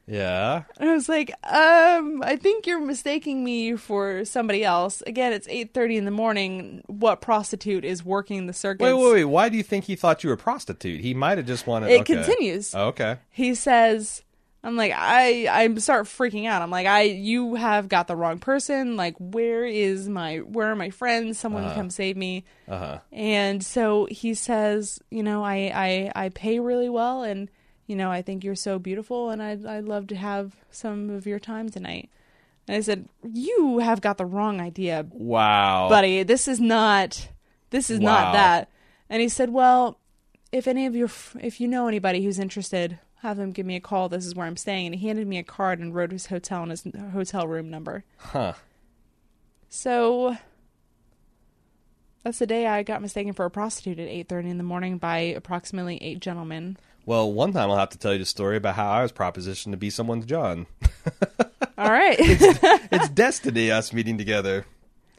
[0.08, 0.64] Yeah.
[0.78, 5.02] And I was like, um, I think you're mistaking me for somebody else.
[5.06, 6.82] Again, it's 8.30 in the morning.
[6.86, 8.84] What prostitute is working the circuits?
[8.84, 9.24] Wait, wait, wait.
[9.24, 11.00] Why do you think he thought you were a prostitute?
[11.00, 11.90] He might have just wanted.
[11.90, 12.14] It okay.
[12.14, 12.74] continues.
[12.74, 13.18] Oh, okay.
[13.30, 14.22] He says,
[14.64, 16.62] I'm like, I, I start freaking out.
[16.62, 18.96] I'm like, I, you have got the wrong person.
[18.96, 21.38] Like, where is my, where are my friends?
[21.38, 22.44] Someone come save me.
[22.66, 22.98] Uh huh.
[23.12, 27.50] And so he says, you know, I, I, I pay really well and,
[27.88, 31.26] you know, I think you're so beautiful and I'd, I'd love to have some of
[31.26, 32.08] your time tonight.
[32.68, 35.88] And I said, you have got the wrong idea, Wow.
[35.88, 36.22] buddy.
[36.22, 37.28] This is not,
[37.70, 38.04] this is Wow.
[38.04, 38.70] not that.
[39.10, 39.98] And he said, well,
[40.52, 41.08] if any of your,
[41.40, 44.08] if you know anybody who's interested, have them give me a call.
[44.08, 44.86] This is where I'm staying.
[44.86, 48.04] And he handed me a card and wrote his hotel and his hotel room number.
[48.18, 48.52] Huh.
[49.70, 50.36] So
[52.22, 55.18] that's the day I got mistaken for a prostitute at 8:30 in the morning by
[55.18, 56.76] approximately eight gentlemen.
[57.08, 59.70] Well, one time I'll have to tell you the story about how I was propositioned
[59.70, 60.66] to be someone's John.
[61.78, 62.18] All right.
[62.20, 64.66] it's destiny us meeting together.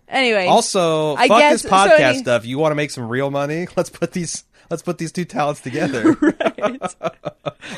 [0.08, 2.46] anyway, Also, I fuck guess- this so podcast any- stuff.
[2.46, 3.68] You want to make some real money?
[3.76, 4.44] Let's put these.
[4.70, 6.12] Let's put these two talents together.
[6.22, 6.96] right.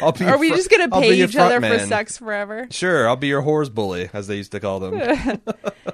[0.02, 2.68] I'll be are we fr- just gonna pay each other front for sex forever?
[2.70, 5.40] Sure, I'll be your whores bully, as they used to call them.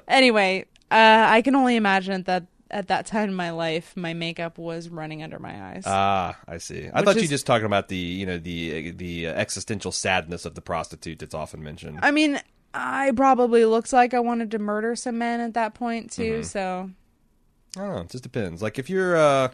[0.08, 4.58] Anyway, uh, I can only imagine that at that time in my life, my makeup
[4.58, 5.84] was running under my eyes.
[5.86, 6.90] ah, I see.
[6.94, 10.46] I Which thought you is- just talking about the, you know, the the existential sadness
[10.46, 12.00] of the prostitute that's often mentioned.
[12.02, 12.40] I mean,
[12.74, 16.34] I probably looked like I wanted to murder some men at that point too.
[16.40, 16.44] Mm-hmm.
[16.44, 16.92] So
[17.78, 18.02] I don't know.
[18.02, 18.62] It just depends.
[18.62, 19.50] Like if you're uh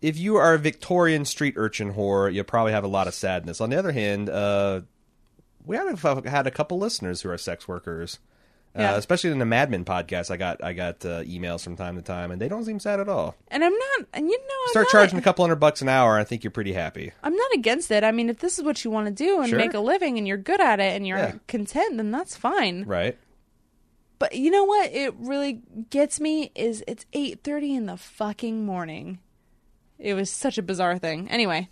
[0.00, 3.60] if you are a Victorian street urchin whore, you probably have a lot of sadness.
[3.60, 4.82] On the other hand, uh
[5.64, 8.18] we have had a couple listeners who are sex workers.
[8.74, 8.94] Yeah.
[8.94, 11.96] Uh, especially in the Mad Men podcast, I got I got uh, emails from time
[11.96, 13.34] to time, and they don't seem sad at all.
[13.48, 15.88] and I'm not, and you know, I'm Start not, charging a couple hundred bucks an
[15.90, 17.12] hour, I think you're pretty happy.
[17.22, 18.02] I'm not against it.
[18.02, 19.58] I mean, if this is what you want to do and Sure.
[19.58, 21.32] make a living and you're good at it and you're Yeah.
[21.48, 22.84] content, then that's fine.
[22.86, 23.18] Right?
[24.18, 24.90] But you know what?
[24.92, 25.60] It really
[25.90, 29.18] gets me is it's 8:30 in the fucking morning.
[29.98, 31.28] It was such a bizarre thing.
[31.30, 31.68] Anyway,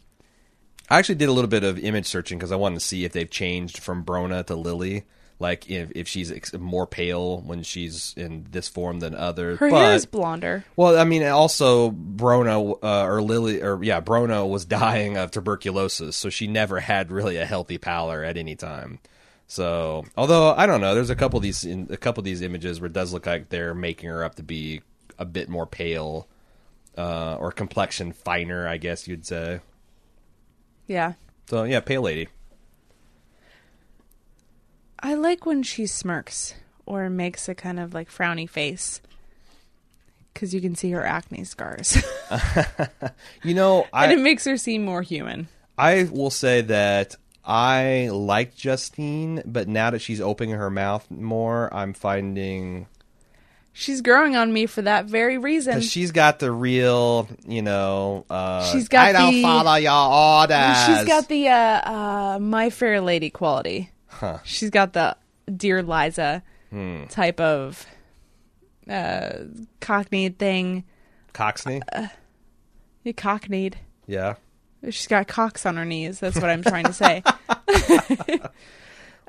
[0.91, 3.13] I actually did a little bit of image searching because I wanted to see if
[3.13, 5.05] they've changed from Brona to Lily.
[5.41, 9.57] Like if, if she's ex- more pale when she's in this form than other.
[9.57, 10.65] her but, hair is blonder.
[10.77, 16.17] Well, I mean, also Brona uh, or Lily or yeah, Brona was dying of tuberculosis,
[16.17, 19.01] so she never had really a healthy pallor at any time.
[19.47, 22.43] So, although I don't know, there's a couple of these in, a couple of these
[22.43, 24.83] images where it does look like they're making her up to be
[25.19, 26.29] a bit more pale
[26.99, 29.61] uh, or complexion finer, I guess you'd say.
[30.87, 31.15] Yeah.
[31.49, 32.29] So yeah, pale lady.
[35.03, 36.55] I like when she smirks
[36.87, 39.01] or makes a kind of like frowny face
[40.33, 41.97] because you can see her acne scars,
[43.43, 45.49] You know, and it makes her seem more human.
[45.79, 51.73] I will say that I like Justine, but now that she's opening her mouth more,
[51.75, 52.87] I'm finding
[53.73, 55.81] She's growing on me for that very reason.
[55.81, 58.27] she's got the real, you know.
[58.29, 60.85] Uh, She's got I don't the- follow your orders.
[60.87, 61.91] She's got the uh,
[62.35, 63.91] uh, My Fair Lady quality.
[64.21, 64.39] Huh.
[64.45, 65.17] She's got the
[65.55, 67.07] Dear Liza Hmm.
[67.07, 67.85] type of
[68.89, 69.31] uh,
[69.81, 70.85] cockneyed thing.
[71.35, 71.81] Coxney.
[73.03, 73.75] You cockneyed.
[74.07, 74.35] yeah.
[74.85, 76.21] She's got cocks on her knees.
[76.21, 77.23] That's what I'm trying to say.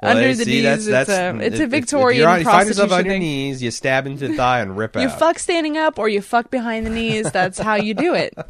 [0.01, 2.43] Well, Under the see, knees, that's, it's that's, a- it's a Victorian If you're you
[2.43, 5.19] find yourself on your knees, you stab into the thigh and rip you out.
[5.19, 7.31] fuck standing up or you fuck behind the knees.
[7.31, 8.33] That's how you do it.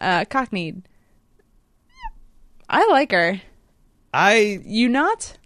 [0.00, 0.82] Uh, cockneyed.
[2.68, 3.40] I like her.
[4.12, 5.36] I You not?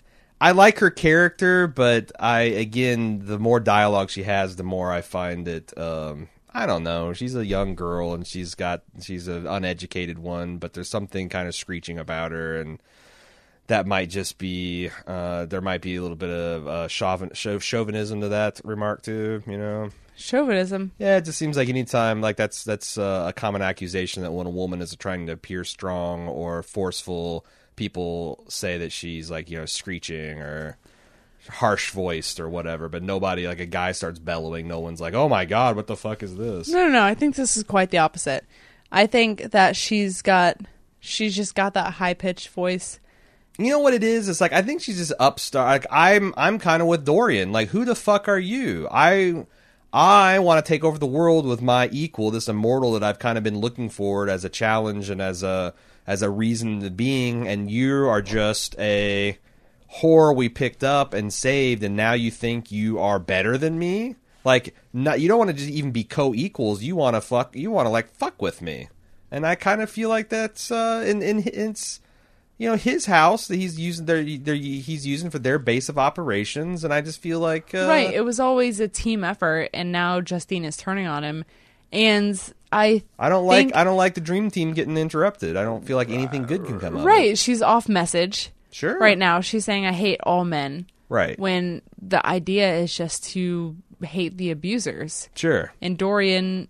[0.41, 5.01] I like her character, but I again, the more dialogue she has, the more I
[5.01, 5.77] find it.
[5.77, 7.13] Um, I don't know.
[7.13, 11.49] She's a young girl, and she's got she's an uneducated one, but there's something kind
[11.49, 12.81] of screeching about her, and
[13.67, 17.59] that might just be uh, there might be a little bit of uh, chauvin, chau-
[17.59, 19.43] chauvinism to that remark too.
[19.47, 19.91] You know.
[20.17, 20.91] Chauvinism.
[20.99, 24.47] Yeah, it just seems like anytime like that's that's uh, a common accusation that when
[24.47, 27.47] a woman is trying to appear strong or forceful,
[27.79, 30.77] people say that she's like you know screeching or
[31.49, 32.89] harsh voiced or whatever.
[32.89, 35.97] But nobody like a guy starts bellowing, no one's like, oh my god, what the
[35.97, 36.69] fuck is this?
[36.69, 37.03] No, no, no.
[37.03, 38.45] I think this is quite the opposite.
[38.91, 40.59] I think that she's got,
[41.01, 43.01] she's just got that high pitched voice.
[43.59, 44.29] You know what it is?
[44.29, 45.69] It's like I think she's just upstart.
[45.69, 47.53] Like I'm, I'm kind of with Dorian.
[47.53, 48.89] Like who the fuck are you?
[48.91, 49.47] I,
[49.93, 53.39] I want to take over the world with my equal, this immortal that I've kind
[53.39, 55.75] of been looking for as a challenge and as a
[56.09, 57.47] as a reason to being.
[57.47, 59.39] And you are just a
[60.01, 64.17] whore we picked up and saved, and now you think you are better than me.
[64.43, 66.83] Like not, you don't want to just even be co-equals.
[66.83, 67.55] You want to fuck.
[67.55, 68.89] You want to like fuck with me.
[69.31, 72.01] And I kind of feel like that's uh, in in it's
[72.57, 75.97] you know his house that he's using their, their he's using for their base of
[75.97, 78.13] operations and i just feel like uh, right.
[78.13, 81.45] It was always a team effort, and now Justine is turning on him.
[81.93, 82.41] And
[82.71, 85.97] I, i don't like i don't like the dream team getting interrupted i don't feel
[85.97, 89.41] like anything good can come of it right, she's off message sure right now.
[89.41, 90.87] She's saying, I hate all men.
[91.09, 95.29] right When the idea is just to hate the abusers.
[95.35, 96.69] sure And Dorian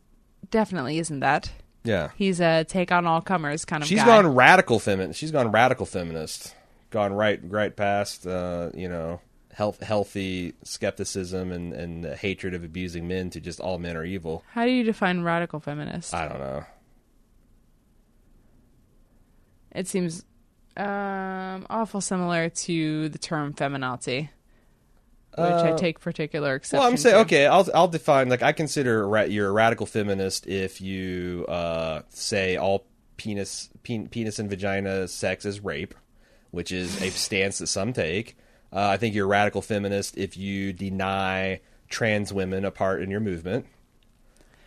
[0.50, 1.50] definitely isn't that.
[1.84, 4.06] yeah He's a take on all comers kind of she's guy.
[4.06, 6.54] gone radical feminist she's gone radical feminist
[6.90, 9.20] gone right right past uh you know
[9.58, 14.04] health, healthy skepticism and and the hatred of abusing men to just all men are
[14.04, 16.14] evil How do you define radical feminist?
[16.14, 16.64] i don't know
[19.74, 20.24] It seems
[20.76, 24.28] um, awful similar to the term feminazi,
[25.36, 27.20] which I take particular exception Well, I'm saying to.
[27.22, 27.46] okay.
[27.46, 32.56] I'll I'll define like I consider ra- you're a radical feminist if you uh, say
[32.56, 32.86] all
[33.16, 35.94] penis pen, penis and vagina sex is rape,
[36.50, 38.36] which is a stance that some take.
[38.72, 43.10] Uh, I think you're a radical feminist if you deny trans women a part in
[43.10, 43.66] your movement.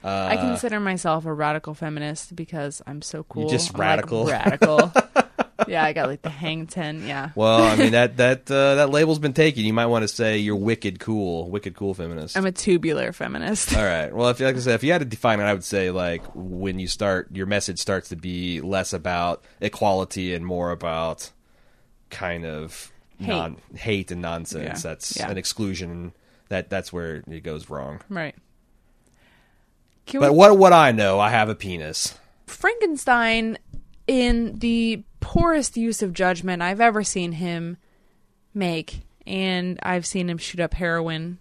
[0.03, 3.49] I consider myself a radical feminist because I'm so cool.
[3.49, 4.25] just I'm, like, radical.
[4.25, 4.91] radical.
[5.67, 7.05] yeah, I got like the hang ten.
[7.05, 7.29] Yeah.
[7.35, 9.63] Well, I mean that that uh, that label's been taken.
[9.63, 12.37] You might want to say you're wicked cool, wicked cool feminist.
[12.37, 13.75] I'm a tubular feminist.
[13.75, 14.13] All right.
[14.13, 16.23] Well, if like I said, if you had to define it, I would say like
[16.33, 21.31] when you start, your message starts to be less about equality and more about
[22.09, 22.91] kind of
[23.21, 23.27] Hate.
[23.33, 24.83] non hate and nonsense.
[24.83, 24.89] Yeah.
[24.91, 25.29] That's Yeah.
[25.29, 26.13] an exclusion.
[26.49, 28.01] That that's where it goes wrong.
[28.09, 28.35] right.
[30.05, 32.17] Can But we- what what I know, I have a penis.
[32.47, 33.57] Frankenstein,
[34.07, 37.77] in the poorest use of judgment I've ever seen him
[38.53, 41.37] make, and I've seen him shoot up heroin,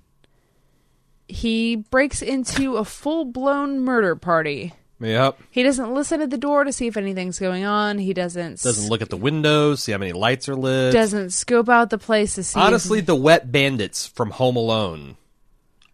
[1.27, 4.75] he breaks into a full blown murder party.
[5.01, 5.39] Yep.
[5.51, 7.99] He doesn't listen at the door to see if anything's going on.
[7.99, 10.93] He doesn't Doesn't look at the windows, see how many lights are lit.
[10.93, 12.59] doesn't scope out the place to see.
[12.61, 15.17] if- Honestly, the wet bandits from Home Alone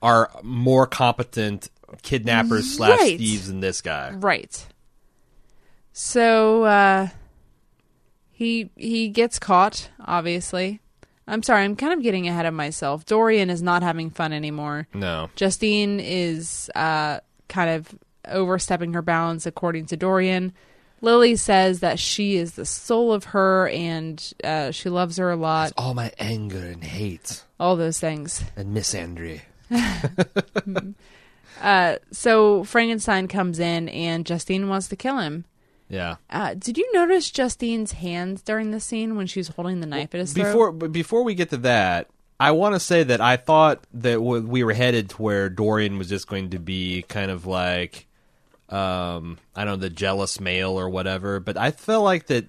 [0.02, 1.70] are more competent
[2.02, 3.18] kidnappers slash Right.
[3.18, 4.11] thieves than this guy.
[4.11, 4.66] right.
[5.92, 7.09] So uh,
[8.30, 9.88] he he gets caught.
[10.04, 10.80] Obviously,
[11.26, 11.64] I'm sorry.
[11.64, 13.07] I'm kind of getting ahead of myself.
[13.07, 14.88] Dorian is not having fun anymore.
[14.92, 15.30] No.
[15.36, 17.94] Justine is uh, kind of
[18.26, 20.52] overstepping her bounds, according to Dorian.
[21.02, 25.36] Lily says that she is the soul of her and uh, she loves her a
[25.36, 25.72] lot.
[25.76, 28.42] All my anger and hate All those things.
[28.56, 29.42] and misandry.
[31.60, 35.46] Uh, so Frankenstein comes in and Justine wants to kill him.
[35.88, 36.16] Yeah.
[36.28, 40.14] Uh, did you notice Justine's hands during the scene when she was holding the knife
[40.14, 40.44] at his throat?
[40.44, 42.08] Before but before we get to that,
[42.38, 46.08] I want to say that I thought that we were headed to where Dorian was
[46.08, 48.05] just going to be kind of like,
[48.68, 51.40] um, I don't know, the jealous male or whatever.
[51.40, 52.46] But I felt like that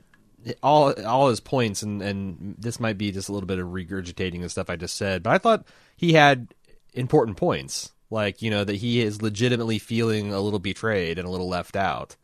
[0.64, 4.42] all all his points, and and this might be just a little bit of regurgitating
[4.42, 5.66] the stuff I just said, but I thought
[5.96, 6.54] he had
[6.94, 11.32] important points, like you know that he is legitimately feeling a little betrayed and a
[11.32, 12.16] little left out,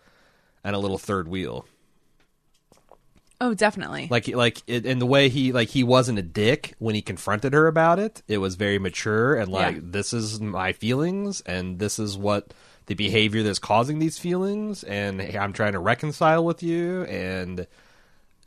[0.63, 1.65] and a little third wheel.
[3.41, 4.07] Oh, definitely.
[4.09, 7.51] like like it, and the way he like he wasn't a dick when he confronted
[7.51, 9.81] her about it it was very mature and like Yeah.
[9.83, 12.53] this is my feelings and this is what
[12.87, 17.65] the behavior that's causing these feelings and i'm trying to reconcile with you and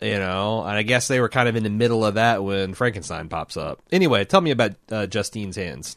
[0.00, 2.74] you know and i guess they were kind of in the middle of that when
[2.74, 5.96] frankenstein pops up anyway tell me about uh, justine's hands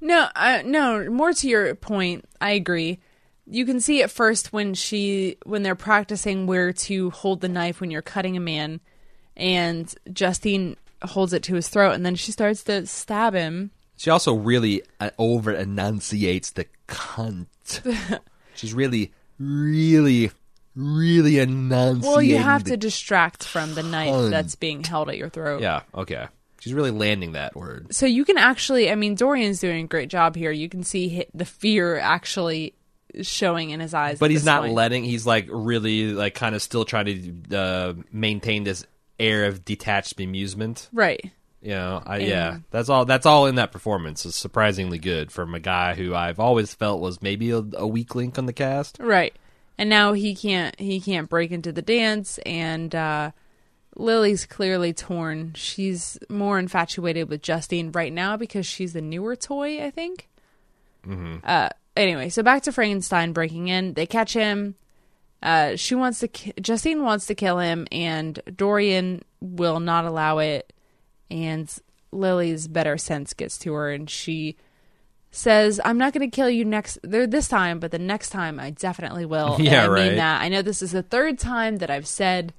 [0.00, 1.10] No, uh, no.
[1.10, 3.00] More to your point, I agree.
[3.46, 7.80] You can see at first when she when they're practicing where to hold the knife
[7.80, 8.80] when you're cutting a man,
[9.36, 13.72] and Justine holds it to his throat, and then she starts to stab him.
[13.96, 18.02] she also really uh, over enunciates the cunt
[18.54, 20.30] she's really really
[20.76, 24.30] really enunciating Well, you have to distract from the knife cunt.
[24.30, 25.62] that's being held at your throat.
[25.62, 26.26] Yeah, okay.
[26.60, 27.94] She's really landing that word.
[27.94, 30.50] So you can actually, I mean, Dorian's doing a great job here.
[30.52, 32.74] You can see the fear actually
[33.22, 34.18] showing in his eyes.
[34.18, 34.74] But he's not point.
[34.74, 37.06] letting, he's like really, like, kind of still trying
[37.48, 38.86] to uh, maintain this
[39.18, 40.88] air of detached amusement.
[40.92, 41.32] right.
[41.62, 43.04] You know, I, yeah, that's all.
[43.04, 44.24] That's all in that performance.
[44.24, 48.14] is surprisingly good from a guy who I've always felt was maybe a, a weak
[48.14, 48.98] link on the cast.
[48.98, 49.34] Right.
[49.76, 53.30] And now he can't he can't break into the dance and uh
[53.96, 55.52] Lily's clearly torn.
[55.54, 60.28] She's more infatuated with Justine right now because she's the newer toy, I think.
[61.06, 61.38] Mm-hmm.
[61.42, 63.94] Uh anyway, so back to Frankenstein breaking in.
[63.94, 64.76] They catch him.
[65.42, 70.38] Uh she wants to ki- Justine wants to kill him and Dorian will not allow
[70.38, 70.72] it
[71.30, 71.72] and
[72.12, 74.56] Lily's better sense gets to her and she
[75.30, 78.58] says, "I'm not going to kill you next there this time, but the next time
[78.58, 80.06] I definitely will." And Yeah, I right.
[80.08, 80.42] mean that.
[80.42, 82.52] I know this is the third time that I've said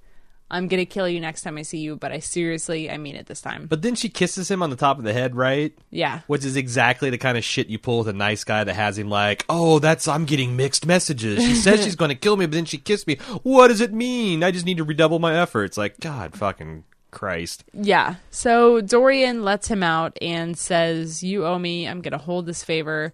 [0.54, 3.16] I'm going to kill you next time I see you, but I seriously I mean
[3.16, 3.68] it this time.
[3.68, 5.74] But then she kisses him on the top of the head, right?
[5.90, 6.22] yeah.
[6.28, 8.98] Which is exactly the kind of shit you pull with a nice guy that has
[8.98, 11.42] him like, oh, that's I'm getting mixed messages.
[11.44, 13.16] She says she's going to kill me, but then she kissed me.
[13.44, 14.44] What does it mean?
[14.44, 15.78] I just need to redouble my efforts.
[15.78, 17.64] Like, God, fucking Christ.
[17.74, 18.16] Yeah.
[18.32, 21.88] So Dorian lets him out and says, "You owe me.
[21.88, 23.14] I'm going to hold this favor."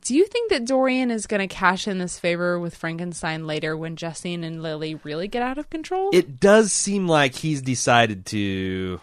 [0.00, 3.76] Do you think that Dorian is going to cash in this favor with Frankenstein later
[3.76, 6.10] when Justine and Lily really get out of control?
[6.12, 9.00] It does seem like he's decided to.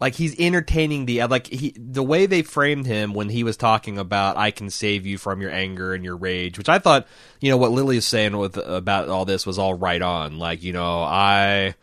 [0.00, 3.98] Like he's entertaining the like he the way they framed him when he was talking
[3.98, 7.06] about I can save you from your anger and your rage, which I thought
[7.42, 10.38] you know what Lily is saying with about all this was all right on.
[10.38, 11.74] Like you know I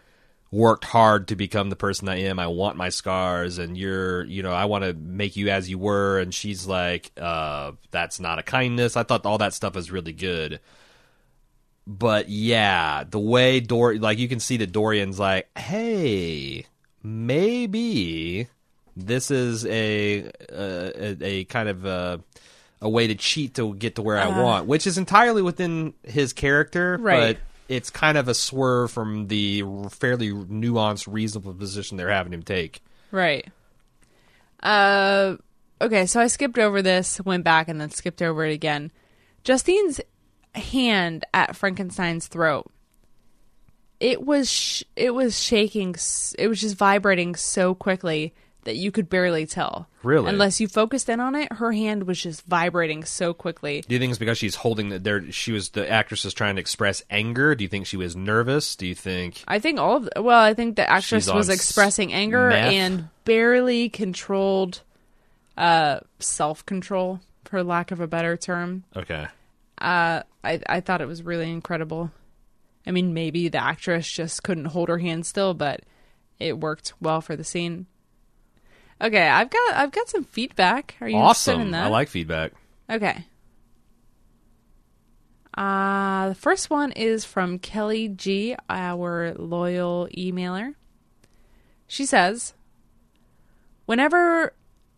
[0.51, 2.39] worked hard to become the person I am.
[2.39, 5.77] I want my scars, and you're, you know, I want to make you as you
[5.77, 6.19] were.
[6.19, 8.95] And she's like, uh, that's not a kindness.
[8.95, 10.59] I thought all that stuff was really good.
[11.85, 16.65] But yeah, the way Dor, like you can see that Dorian's like, hey,
[17.03, 18.47] maybe
[18.95, 22.19] this is a a, a kind of a,
[22.81, 26.33] a way to cheat to get to where I want, which is entirely within his
[26.33, 27.37] character, Right.
[27.37, 32.43] but it's kind of a swerve from the fairly nuanced, reasonable position they're having him
[32.43, 32.81] take.
[33.11, 33.45] Right.
[34.61, 35.35] Uh
[35.81, 38.91] okay, so I skipped over this, went back and then skipped over it again.
[39.43, 40.01] Justine's
[40.55, 42.71] hand at Frankenstein's throat.
[43.99, 45.95] It was sh- it was shaking
[46.37, 48.33] it was just vibrating so quickly
[48.67, 49.87] that you could barely tell.
[50.03, 50.29] Really?
[50.29, 53.81] Unless you focused in on it, her hand was just vibrating so quickly.
[53.87, 55.31] Do you think it's because she's holding that there?
[55.31, 57.55] She was the actress is trying to express anger.
[57.55, 58.75] Do you think she was nervous?
[58.75, 59.41] Do you think?
[59.47, 62.73] I think all of well, I think the actress was expressing anger meth?
[62.73, 64.81] and barely controlled
[65.55, 68.83] uh self-control for lack of a better term.
[68.97, 69.27] Okay.
[69.77, 72.11] Uh I I thought it was really incredible.
[72.85, 75.83] I mean, maybe the actress just couldn't hold her hand still, but
[76.37, 77.85] it worked well for the scene.
[78.99, 80.95] Okay, I've got I've got some feedback.
[81.01, 81.71] Are you interested in Awesome.
[81.71, 81.85] that?
[81.85, 82.53] I like feedback.
[82.89, 83.25] Okay.
[85.55, 90.75] Uh, the first one is from Kelly G, our loyal emailer.
[91.87, 92.53] She says,
[93.85, 94.53] Whenever,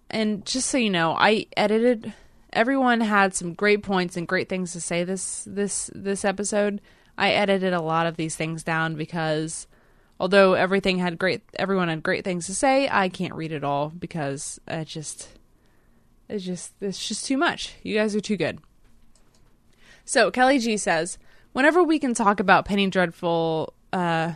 [0.09, 2.13] and just so you know, I edited.
[2.51, 6.81] Everyone had some great points and great things to say this this this episode.
[7.17, 9.67] I edited a lot of these things down because
[10.19, 13.89] although everything had great everyone had great things to say, I can't read it all
[13.89, 15.29] because I just
[16.27, 17.75] it's just it's just too much.
[17.83, 18.59] You guys are too good.
[20.05, 21.17] So Kelly G says,
[21.53, 24.33] whenever we can talk about Penny Dreadful, uh,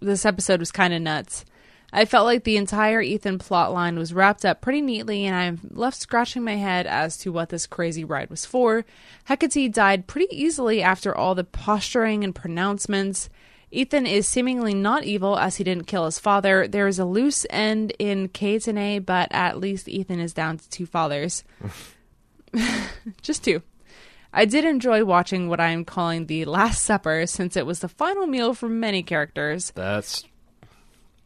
[0.00, 1.44] this episode was kind of nuts.
[1.92, 5.60] I felt like the entire Ethan plot line was wrapped up pretty neatly, and I'm
[5.70, 8.84] left scratching my head as to what this crazy ride was for.
[9.24, 13.30] Hecate died pretty easily after all the posturing and pronouncements.
[13.76, 16.66] Ethan is seemingly not evil as he didn't kill his father.
[16.66, 18.58] There is a loose end in K
[19.00, 21.44] but at least Ethan is down to two fathers.
[23.22, 23.60] Just two.
[24.32, 27.88] I did enjoy watching what I am calling the Last Supper since it was the
[27.88, 29.72] final meal for many characters.
[29.74, 30.24] That's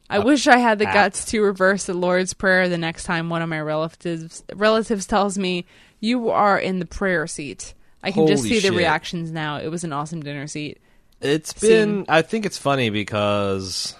[0.09, 0.95] I wish I had the apt.
[0.95, 5.39] guts to reverse the Lord's Prayer the next time one of my relatives relatives tells
[5.39, 5.67] me
[6.01, 7.75] you are in the prayer seat.
[8.03, 8.73] I can just see shit.
[8.73, 9.59] the reactions now.
[9.59, 10.81] It was an awesome dinner seat.
[11.21, 11.71] It's Scene.
[11.71, 12.07] been.
[12.09, 13.95] I think it's funny because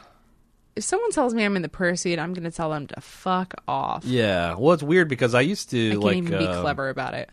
[0.77, 3.01] If someone tells me I'm in the prayer seat, I'm going to tell them to
[3.01, 4.05] fuck off.
[4.05, 4.55] yeah.
[4.57, 6.17] Well, it's weird because I used to I like.
[6.17, 7.31] even be um, clever about it.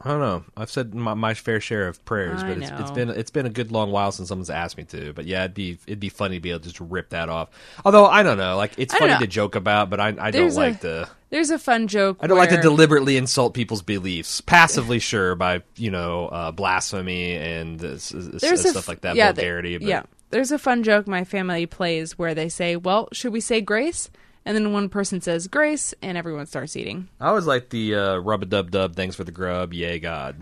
[0.00, 0.44] I don't know.
[0.54, 3.46] I've said my, my fair share of prayers, I but it's, it's been it's been
[3.46, 5.14] a good long while since someone's asked me to.
[5.14, 7.48] But yeah, it'd be it'd be funny to be able to just rip that off.
[7.86, 9.20] Although I don't know, like it's funny know.
[9.20, 12.18] to joke about, but I I don't There's a- like to There's a fun joke.
[12.20, 17.34] I don't like to deliberately insult people's beliefs passively, sure, by you know uh, blasphemy
[17.34, 19.76] and uh, s- s- There's a stuff f- like that, yeah, vulgarity.
[19.78, 23.40] but Yeah, there's a fun joke my family plays where they say, "Well, should we
[23.40, 24.10] say grace?"
[24.44, 27.08] And then one person says grace, and everyone starts eating.
[27.20, 28.94] I always like the uh, rub a dub dub.
[28.94, 29.74] Thanks for the grub.
[29.74, 30.40] Yay, God.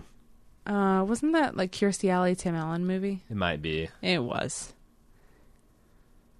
[0.67, 3.23] Uh, wasn't that like Kirstie Alley, Tim Allen movie?
[3.31, 3.89] It might be.
[4.03, 4.73] It was.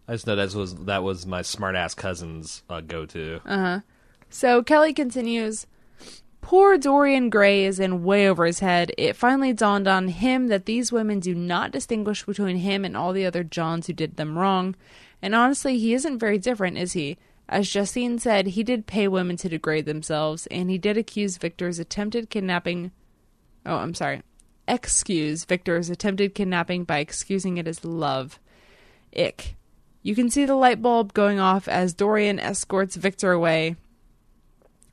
[0.08, 3.42] I just know that was that was my smart ass cousin's uh, go to.
[3.46, 3.80] Uh-huh.
[4.34, 5.68] So Kelly continues.
[6.42, 8.92] Poor Dorian Gray is in way over his head.
[8.98, 13.14] It finally dawned on him that these women do not distinguish between him and all
[13.14, 14.76] the other Johns who did them wrong.
[15.22, 17.20] And honestly, he isn't very different, is he?
[17.48, 21.78] As Justine said, he did pay women to degrade themselves, and he did accuse Victor's
[21.78, 22.92] attempted kidnapping.
[23.68, 24.24] Oh, I'm sorry.
[24.68, 28.40] Excuse Victor's attempted kidnapping by excusing it as love.
[29.16, 29.58] Ick.
[30.02, 33.76] You can see the light bulb going off as Dorian escorts Victor away.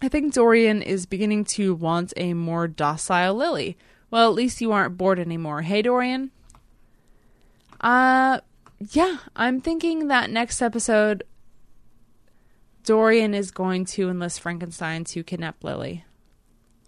[0.02, 3.76] I think Dorian is beginning to want a more docile Lily.
[4.10, 5.62] Well, at least you aren't bored anymore.
[5.62, 6.30] Hey, Dorian?
[7.80, 8.40] Uh,
[8.90, 11.22] yeah, I'm thinking that next episode,
[12.84, 16.04] Dorian is going to enlist Frankenstein to kidnap Lily.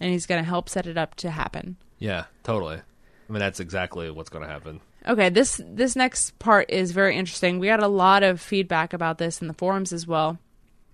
[0.01, 1.77] And he's going to help set it up to happen.
[1.99, 2.77] Yeah, totally.
[2.77, 4.81] I mean, that's exactly what's going to happen.
[5.07, 7.59] Okay, this this next part is very interesting.
[7.59, 10.39] We got a lot of feedback about this in the forums as well.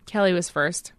[0.06, 0.92] Kelly was first.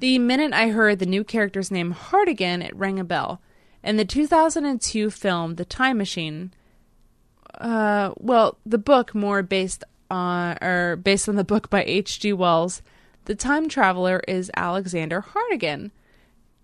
[0.00, 3.40] The minute I heard the new character's name Hartdegen, it rang a bell.
[3.82, 6.52] In the 2002 film The Time Machine,
[7.60, 12.32] uh, well, the book more based on or based on the book by H.G.
[12.32, 12.82] Wells,
[13.26, 15.90] the time traveler is Alexander Hartdegen.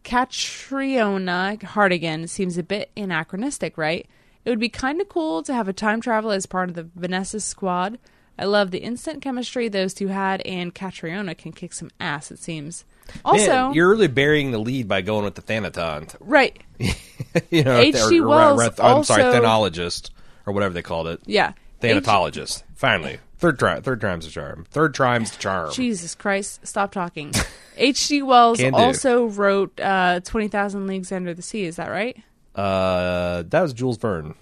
[0.03, 4.07] Catriona Hartdegen seems a bit anachronistic, right?
[4.45, 6.89] It would be kind of cool to have a time traveler as part of the
[6.95, 7.99] Vanessa squad.
[8.39, 12.39] I love the instant chemistry those two had, and Catriona can kick some ass, it
[12.39, 12.85] seems.
[13.25, 16.15] Also, Man, you're really burying the lead by going with the Thanaton.
[16.21, 16.59] right.
[17.51, 18.21] you know, H.G.
[18.21, 20.11] or- Wells or- I'm sorry, thanologist
[20.47, 21.21] or whatever they called it.
[21.27, 21.53] Yeah.
[21.83, 22.63] H- Thanatologist.
[22.75, 24.67] Finally, third try, third time's a charm.
[24.71, 25.73] Third time's the charm.
[25.73, 27.33] Jesus Christ, stop talking.
[27.77, 28.23] H.G.
[28.23, 32.17] Wells also wrote uh, 20,000 Leagues Under the Sea, is that right?
[32.55, 34.35] Uh, that was Jules Verne.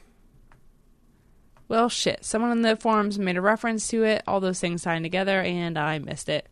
[1.68, 2.24] Well, shit.
[2.24, 5.78] Someone in the forums made a reference to it, all those things tied together, and
[5.78, 6.48] I missed it.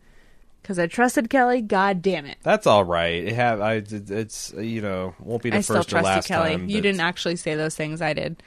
[0.66, 2.38] Because I trusted Kelly, god damn it.
[2.42, 3.22] That's all right.
[3.22, 3.74] It have I?
[3.74, 6.50] It's you know won't be the I still first or trust you, last Kelly.
[6.56, 6.68] time.
[6.68, 8.42] You didn't actually say those things, I did.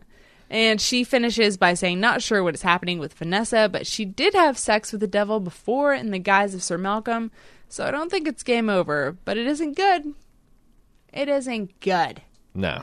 [0.51, 4.34] and she finishes by saying, Not sure what is happening with Vanessa, but she did
[4.34, 7.30] have sex with the devil before in the guise of Sir Malcolm,
[7.70, 10.12] so I don't think it's game over, but it isn't good.
[11.14, 12.20] It isn't good.
[12.55, 12.82] No.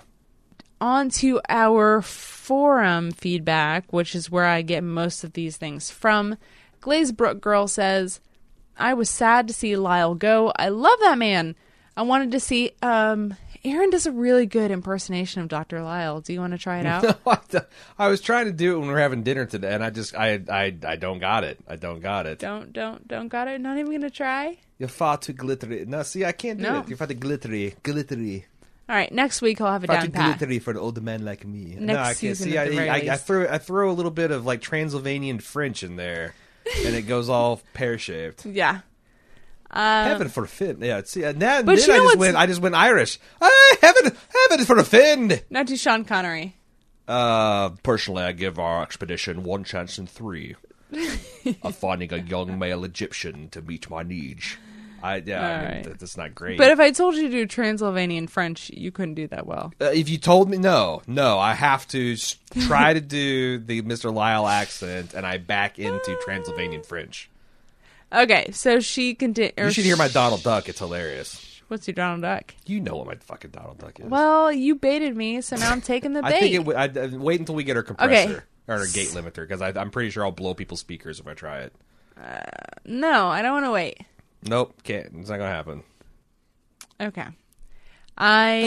[0.81, 6.35] on to our forum feedback, which is where I get most of these things from.
[6.87, 8.21] Glazebrook Girl says,
[8.77, 10.53] I was sad to see Lyle go.
[10.55, 11.55] I love that man.
[11.97, 13.35] I wanted to see um
[13.65, 15.81] Aaron does a really good impersonation of Dr.
[15.81, 16.21] Lyle.
[16.21, 17.03] Do you want to try it out?
[17.53, 17.61] no,
[17.99, 20.15] I was trying to do it when we were having dinner today, and I just
[20.15, 21.57] I I I don't got it.
[21.67, 22.39] I don't got it.
[22.39, 23.59] don't don't don't got it.
[23.59, 24.57] Not even gonna try.
[24.77, 25.83] You're far too glittery.
[25.85, 26.79] No, see, I can't do No.
[26.79, 26.87] it.
[26.87, 28.45] You're far too glittery, glittery.
[28.87, 30.37] All right, next week I'll have Far down too pat.
[30.37, 31.75] glittery for an old man like me.
[31.77, 32.57] no, Next I can't season see.
[32.57, 36.35] I, I, I throw I throw a little bit of like Transylvanian French in there,
[36.85, 38.45] and it goes all pear shaped.
[38.45, 38.81] Yeah.
[39.69, 40.77] Um, heaven for a fin.
[40.81, 42.37] Yeah, see, now, But then I just what's- went.
[42.37, 43.19] I just went Irish.
[43.41, 44.15] Ah, heaven,
[44.49, 45.41] heaven for a fin.
[45.49, 46.55] Now to Sean Connery.
[47.05, 50.55] Uh, personally, I give our expedition one chance in three
[51.63, 54.55] of finding a young male Egyptian to meet my needs.
[55.03, 55.99] I yeah, I mean, Alright.
[55.99, 56.57] that's not great.
[56.57, 59.73] But if I told you to do Transylvanian French, you couldn't do that well.
[59.79, 63.81] Uh, if you told me no, no, I have to s- try to do the
[63.83, 64.13] Mr.
[64.13, 67.29] Lyle accent, and I back into Transylvanian French.
[68.11, 71.61] Okay, so she conti- or You should hear my Donald Duck; it's hilarious.
[71.67, 72.55] What's your Donald Duck?
[72.65, 74.05] You know what my fucking Donald Duck is.
[74.05, 76.27] Well, you baited me, so now I'm taking the bait.
[76.35, 76.65] I think it.
[76.65, 79.91] would I'd, I'd wait until we get our compressor or our gate limiter because I'm
[79.91, 81.73] pretty sure I'll blow people's speakers if I try it.
[82.85, 83.99] no, I don't want to wait.
[84.47, 85.07] Nope, can't.
[85.15, 85.83] It's not gonna happen.
[86.99, 87.25] Okay.
[88.17, 88.63] I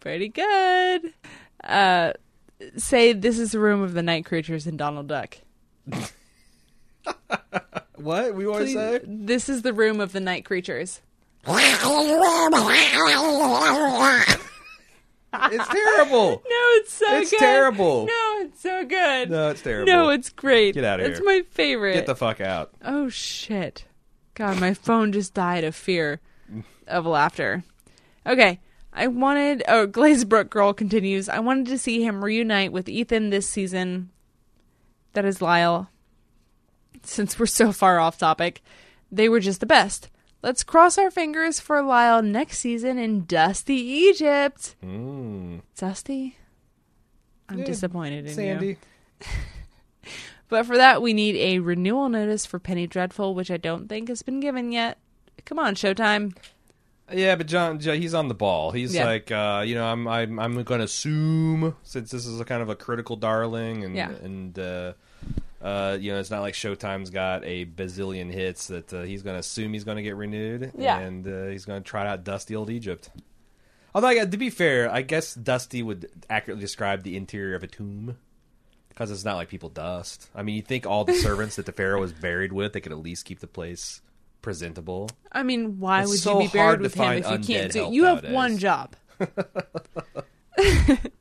[0.00, 1.12] Pretty good.
[1.64, 2.12] Uh
[2.76, 5.38] say this is the room of the night creatures in Donald Duck.
[7.98, 9.00] What we want to say?
[9.04, 11.00] This is the room of the night creatures.
[15.32, 16.42] It's terrible.
[16.48, 17.36] No, it's so It's good.
[17.36, 18.06] It's terrible.
[18.06, 19.30] No, it's so good.
[19.30, 19.92] No, it's terrible.
[19.92, 20.74] No, it's great.
[20.74, 21.12] Get out of here.
[21.12, 21.94] It's my favorite.
[21.94, 22.70] Get the fuck out.
[22.82, 23.84] Oh shit.
[24.34, 26.20] God, my phone just died of fear
[26.86, 27.64] of laughter.
[28.26, 28.60] Okay.
[28.92, 31.28] I wanted oh Glazebrook girl continues.
[31.28, 34.10] I wanted to see him reunite with Ethan this season.
[35.12, 35.90] That is Lyle.
[37.02, 38.62] Since we're so far off topic.
[39.10, 40.08] They were just the best.
[40.42, 44.76] Let's cross our fingers for Lyle next season in Dusty Egypt.
[44.84, 45.62] Mm.
[45.76, 46.36] Dusty?
[47.48, 48.34] I'm Yeah, disappointed in you.
[48.34, 48.76] Sandy.
[50.50, 54.08] But for that, we need a renewal notice for Penny Dreadful, which I don't think
[54.08, 54.96] has been given yet.
[55.44, 56.34] Come on, Showtime.
[57.12, 58.70] Yeah, but John, he's on the ball.
[58.70, 59.04] He's Yeah.
[59.04, 62.62] like, uh, you know, I'm, I'm, I'm going to assume since this is a kind
[62.62, 64.08] of a critical darling, and Yeah.
[64.10, 64.94] and uh,
[65.68, 69.34] uh, you know, it's not like Showtime's got a bazillion hits that uh, he's going
[69.34, 70.98] to assume he's going to get renewed, Yeah.
[70.98, 73.10] and uh, he's going to try out Dusty Old Egypt.
[73.94, 77.66] Although, I, to be fair, I guess Dusty would accurately describe the interior of a
[77.66, 78.16] tomb.
[78.90, 80.28] Because it's not like people dust.
[80.34, 82.90] I mean, you think all the servants that the pharaoh was buried with, they could
[82.92, 84.00] at least keep the place
[84.42, 85.08] presentable.
[85.30, 87.88] I mean, why It's would so you be buried with him if you can't do?
[87.92, 88.34] You have nowadays.
[88.34, 88.96] one job.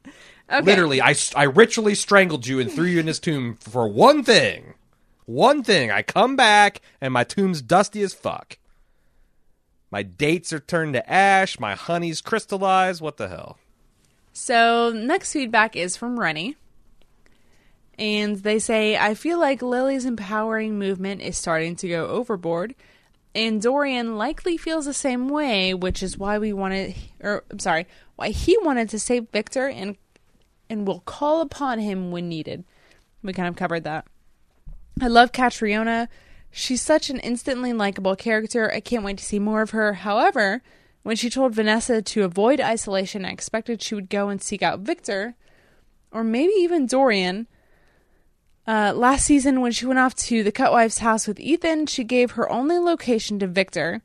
[0.52, 0.62] okay.
[0.62, 4.74] Literally, I, I ritually strangled you and threw you in this tomb for one thing.
[5.26, 5.92] One thing.
[5.92, 8.58] I come back and my tomb's dusty as fuck.
[9.92, 11.60] My dates are turned to ash.
[11.60, 13.02] My honey's crystallized.
[13.02, 13.58] What the hell?
[14.34, 16.56] So next feedback is from Rennie.
[17.98, 22.76] And they say, I feel like Lily's empowering movement is starting to go overboard.
[23.34, 27.88] And Dorian likely feels the same way, which is why we wanted or I'm sorry,
[28.16, 29.96] why he wanted to save Victor and
[30.70, 32.64] and will call upon him when needed.
[33.24, 34.06] We kind of covered that.
[35.02, 36.10] I love Catriona.
[36.52, 38.72] She's such an instantly likable character.
[38.74, 39.94] I can't wait to see more of her.
[39.94, 40.62] However,
[41.04, 44.80] when she told Vanessa to avoid isolation, I expected she would go and seek out
[44.80, 45.36] Victor,
[46.12, 47.48] or maybe even Dorian.
[48.68, 52.32] Uh, last season, when she went off to the Cutwife's house with Ethan, she gave
[52.32, 54.02] her only location to Victor.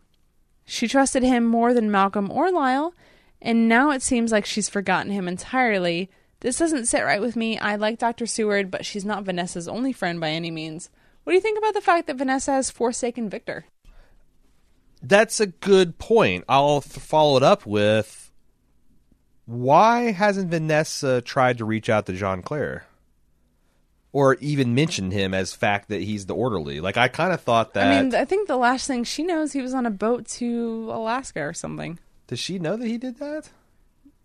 [0.64, 2.94] She trusted him more than Malcolm or Lyle,
[3.40, 6.08] and now it seems like she's forgotten him entirely.
[6.42, 7.56] This doesn't sit right with me.
[7.56, 8.26] I like Dr.
[8.26, 10.90] Seward, but she's not Vanessa's only friend by any means.
[11.22, 13.64] What do you think about the fact that Vanessa has forsaken Victor?
[15.00, 16.44] That's a good point.
[16.48, 18.32] I'll f- follow it up with
[19.46, 22.86] why hasn't Vanessa tried to reach out to John Clare?
[24.12, 26.80] Or even mentioned him as fact that he's the orderly.
[26.80, 27.86] Like I kind of thought that.
[27.86, 30.88] I mean, I think the last thing she knows, he was on a boat to
[30.92, 32.00] Alaska or something.
[32.26, 33.50] does she know that he did that?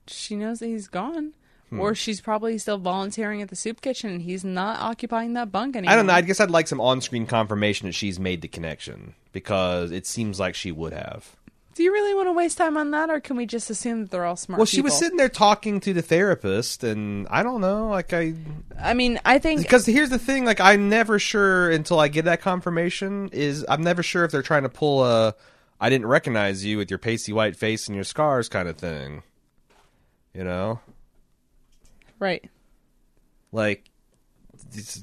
[0.08, 1.34] She knows that he's gone.
[1.70, 1.82] Hmm.
[1.82, 5.76] Or she's probably still volunteering at the soup kitchen and he's not occupying that bunk
[5.76, 5.94] anymore.
[5.94, 6.14] I don't know.
[6.14, 10.40] I guess I'd like some on-screen confirmation that she's made the connection because it seems
[10.40, 11.36] like she would have.
[11.78, 14.10] Do you really want to waste time on that or can we just assume that
[14.10, 17.62] they're all smart Well, she was sitting there talking to the therapist, and I don't
[17.62, 17.90] know.
[17.90, 18.34] Like I,
[18.82, 20.44] I mean, I think because here's the thing.
[20.44, 23.30] Like I'm never sure until I get that confirmation.
[23.32, 25.36] Is I'm never sure if they're trying to pull a
[25.80, 29.22] "I didn't recognize you with your pasty white face and your scars" kind of thing.
[30.34, 30.80] You know,
[32.20, 32.50] right.
[33.52, 33.90] like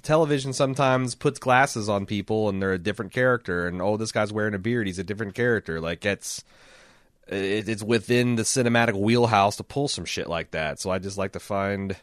[0.03, 4.33] television sometimes puts glasses on people and they're a different character and oh this guy's
[4.33, 6.45] wearing a beard he's a different character like it's
[7.29, 11.33] it's within the cinematic wheelhouse to pull some shit like that so i just like
[11.33, 11.97] to find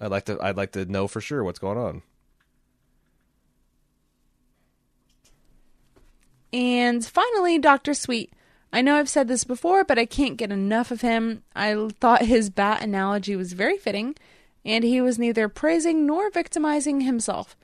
[0.00, 2.02] i'd like to i'd like to know for sure what's going on
[6.52, 7.92] And finally, Dr.
[7.92, 8.32] Sweet.
[8.72, 11.42] I know I've said this before, but I can't get enough of him.
[11.54, 14.16] I thought his bat analogy was very fitting,
[14.64, 17.56] and he was neither praising nor victimizing himself.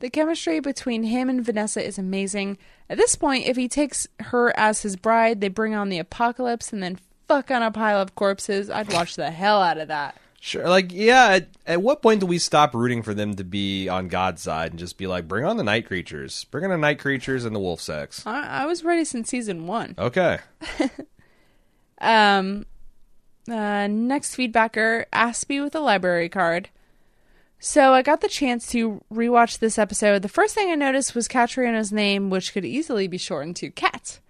[0.00, 2.58] The chemistry between him and Vanessa is amazing.
[2.88, 6.72] At this point, if he takes her as his bride, they bring on the apocalypse
[6.72, 8.70] and then fuck on a pile of corpses.
[8.70, 10.16] I'd watch the hell out of that.
[10.40, 10.68] Sure.
[10.68, 11.26] Like, yeah.
[11.26, 14.70] At, at what point do we stop rooting for them to be on God's side
[14.70, 17.54] and just be like, bring on the night creatures, bring on the night creatures and
[17.54, 18.24] the wolf sex?
[18.26, 19.94] I, I was ready since season one.
[19.98, 20.38] Okay.
[22.00, 22.64] Um,
[23.50, 26.68] uh, next feedbacker, Aspie with a library card.
[27.58, 30.22] So I got the chance to rewatch this episode.
[30.22, 34.20] The first thing I noticed was Catriona's name, which could easily be shortened to Cat.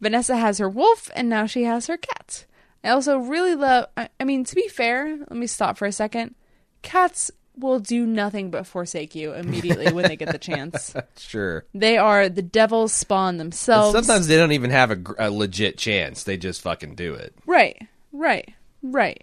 [0.00, 2.44] Vanessa has her wolf, and now she has her cat.
[2.86, 3.86] I also really love.
[3.96, 6.34] I, I mean, to be fair, let me stop for a second.
[6.82, 10.94] Cats will do nothing but forsake you immediately when they get the chance.
[11.18, 11.64] Sure.
[11.74, 13.92] They are the devil's spawn And themselves.
[13.92, 16.22] sometimes they don't even have a, a legit chance.
[16.24, 17.34] They just fucking do it.
[17.46, 17.80] Right,
[18.12, 19.22] right, right.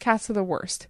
[0.00, 0.88] Cats are the worst.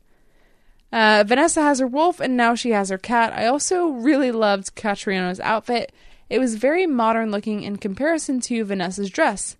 [0.90, 3.32] Uh, Vanessa has her wolf, and now she has her cat.
[3.34, 5.92] I also really loved Catriona's outfit.
[6.30, 9.56] It was very modern looking in comparison to Vanessa's dress.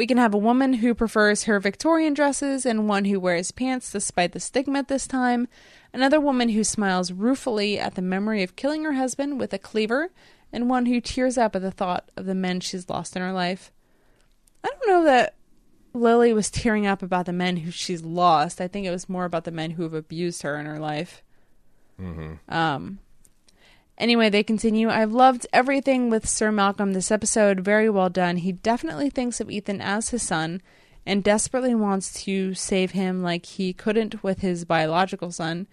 [0.00, 3.92] We can have a woman who prefers her Victorian dresses and one who wears pants
[3.92, 5.46] despite the stigma at this time,
[5.92, 10.10] another woman who smiles ruefully at the memory of killing her husband with a cleaver,
[10.54, 13.34] and one who tears up at the thought of the men she's lost in her
[13.34, 13.72] life.
[14.64, 15.34] I don't know that
[15.92, 18.58] Lily was tearing up about the men who she's lost.
[18.58, 21.22] I think it was more about the men who have abused her in her life.
[22.48, 23.00] Um.
[24.00, 24.88] Anyway, they continue.
[24.88, 27.60] I've loved everything with Sir Malcolm this episode.
[27.60, 28.38] Very well done.
[28.38, 30.62] He definitely thinks of Ethan as his son
[31.04, 35.66] and desperately wants to save him like he couldn't with his biological son.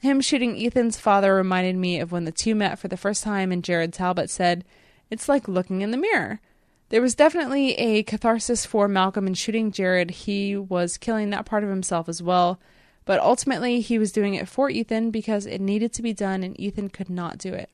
[0.00, 3.50] Him shooting Ethan's father reminded me of when the two met for the first time
[3.50, 4.64] and Jared Talbot said,
[5.10, 6.40] It's like looking in the mirror.
[6.90, 10.12] There was definitely a catharsis for Malcolm in shooting Jared.
[10.12, 12.60] He was killing that part of himself as well.
[13.08, 16.60] But ultimately, he was doing it for Ethan because it needed to be done and
[16.60, 17.70] Ethan could not do it.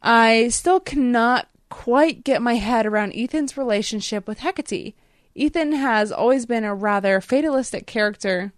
[0.00, 4.94] I still cannot quite get my head around Ethan's relationship with Hecate.
[5.34, 8.54] Ethan has always been a rather fatalistic character,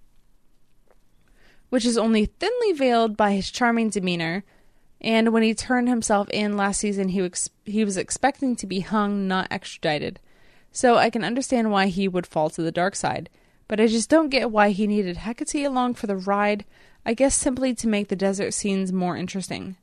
[1.70, 4.44] which is only thinly veiled by his charming demeanor.
[5.00, 8.78] And when he turned himself in last season, he was, he was expecting to be
[8.78, 10.20] hung, not extradited.
[10.70, 13.28] So I can understand why he would fall to the dark side.
[13.72, 16.66] But I just don't get why he needed Hecate along for the ride.
[17.06, 19.76] I guess simply to make the desert scenes more interesting.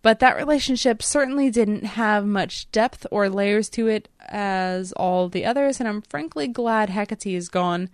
[0.00, 5.44] But that relationship certainly didn't have much depth or layers to it as all the
[5.44, 7.90] others, and I'm frankly glad Hecate is gone.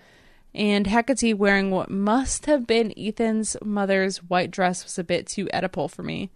[0.54, 5.46] And Hecate wearing what must have been Ethan's mother's white dress was a bit too
[5.46, 6.30] Oedipal for me.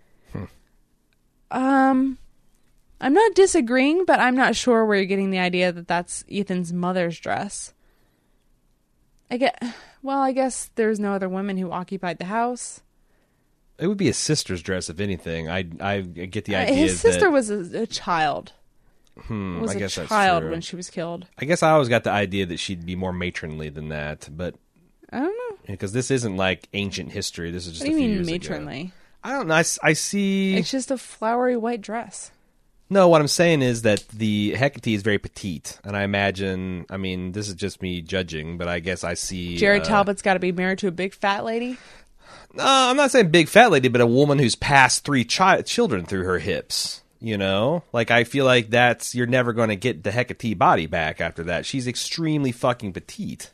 [1.53, 2.19] Um,
[3.01, 6.73] I'm not disagreeing, but I'm not sure where you're getting the idea that that's Ethan's
[6.73, 7.75] mother's dress.
[9.31, 9.63] I get,
[10.03, 12.81] well, I guess there's no other women who occupied the house.
[13.79, 15.49] It would be his sister's dress, if anything.
[15.49, 16.75] I I get the Uh, idea.
[16.75, 18.53] His sister that, was a, a child.
[19.17, 21.27] hmm, Was I a guess child when she was killed.
[21.39, 24.55] I guess I always got the idea that she'd be more matronly than that, but
[25.13, 25.57] I don't know.
[25.67, 28.33] because this isn't like ancient history, this is just What do you mean years ago.
[28.35, 28.93] matronly?
[29.25, 29.55] I don't know.
[29.83, 30.57] I see.
[30.57, 32.31] It's just a flowery white dress.
[32.93, 36.87] No, what I'm saying is that the Hecate is very petite, and I imagine.
[36.91, 40.23] I mean, this is just me judging, but I guess I see Jared uh, Talbot's
[40.23, 41.79] got to be married to a big fat lady.
[42.53, 46.05] No, I'm not saying big fat lady, but a woman who's passed three chi- children
[46.05, 47.03] through her hips.
[47.21, 50.87] You know, like I feel like that's you're never going to get the Hecate body
[50.87, 51.67] back after that.
[51.67, 53.51] She's extremely fucking petite.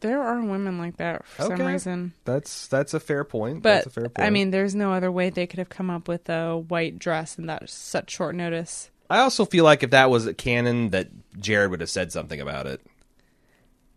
[0.00, 2.12] There are women like that for some reason.
[2.24, 3.62] That's that's a fair point.
[3.62, 4.26] But that's a fair point.
[4.26, 7.38] I mean, there's no other way they could have come up with a white dress
[7.38, 8.90] in that such short notice.
[9.10, 11.08] I also feel like if that was a canon, that
[11.38, 12.80] Jared would have said something about it.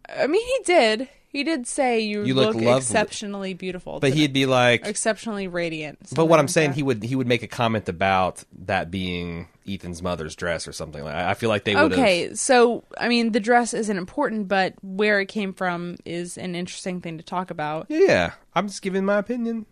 [0.07, 1.09] I mean, he did.
[1.31, 4.19] He did say you, You look look, lovely." exceptionally beautiful, But today.
[4.21, 5.99] he'd be like, exceptionally radiant.
[6.01, 6.75] but something what I'm like saying, that.
[6.75, 11.03] he would he would make a comment about that being Ethan's mother's dress or something
[11.03, 11.15] like.
[11.15, 11.93] I I feel like they would.
[11.93, 16.53] Okay, so I mean, the dress isn't important, but where it came from is an
[16.55, 17.85] interesting thing to talk about.
[17.87, 19.65] Yeah, I'm just giving my opinion.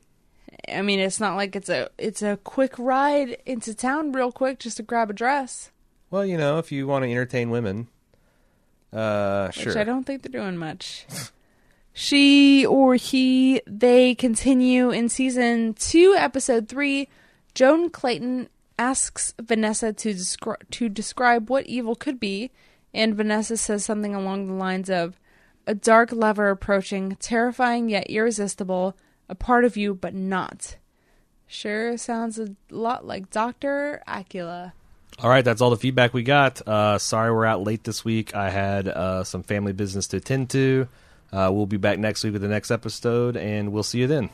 [0.67, 4.59] I mean, it's not like it's a it's a quick ride into town real quick
[4.59, 5.71] just to grab a dress,
[6.09, 7.87] Well, you know, if you want to entertain women,
[8.93, 9.77] uh, which sure.
[9.77, 11.05] I don't think they're doing much.
[11.93, 17.07] she or he they continue in season 2 episode 3.
[17.53, 22.51] Joan Clayton asks Vanessa to descri- to describe what evil could be,
[22.93, 25.19] and Vanessa says something along the lines of
[25.67, 28.95] a dark lover approaching, terrifying yet irresistible,
[29.27, 30.77] a part of you but not.
[31.45, 34.01] Sure sounds a lot like Dr.
[34.07, 34.71] Acula.
[35.21, 36.65] All right, that's all the feedback we got.
[36.65, 38.35] Uh, sorry we're out late this week.
[38.35, 40.87] I had uh, some family business to attend to.
[41.31, 44.29] Uh, we'll be back next week with the next episode, and we'll see you then.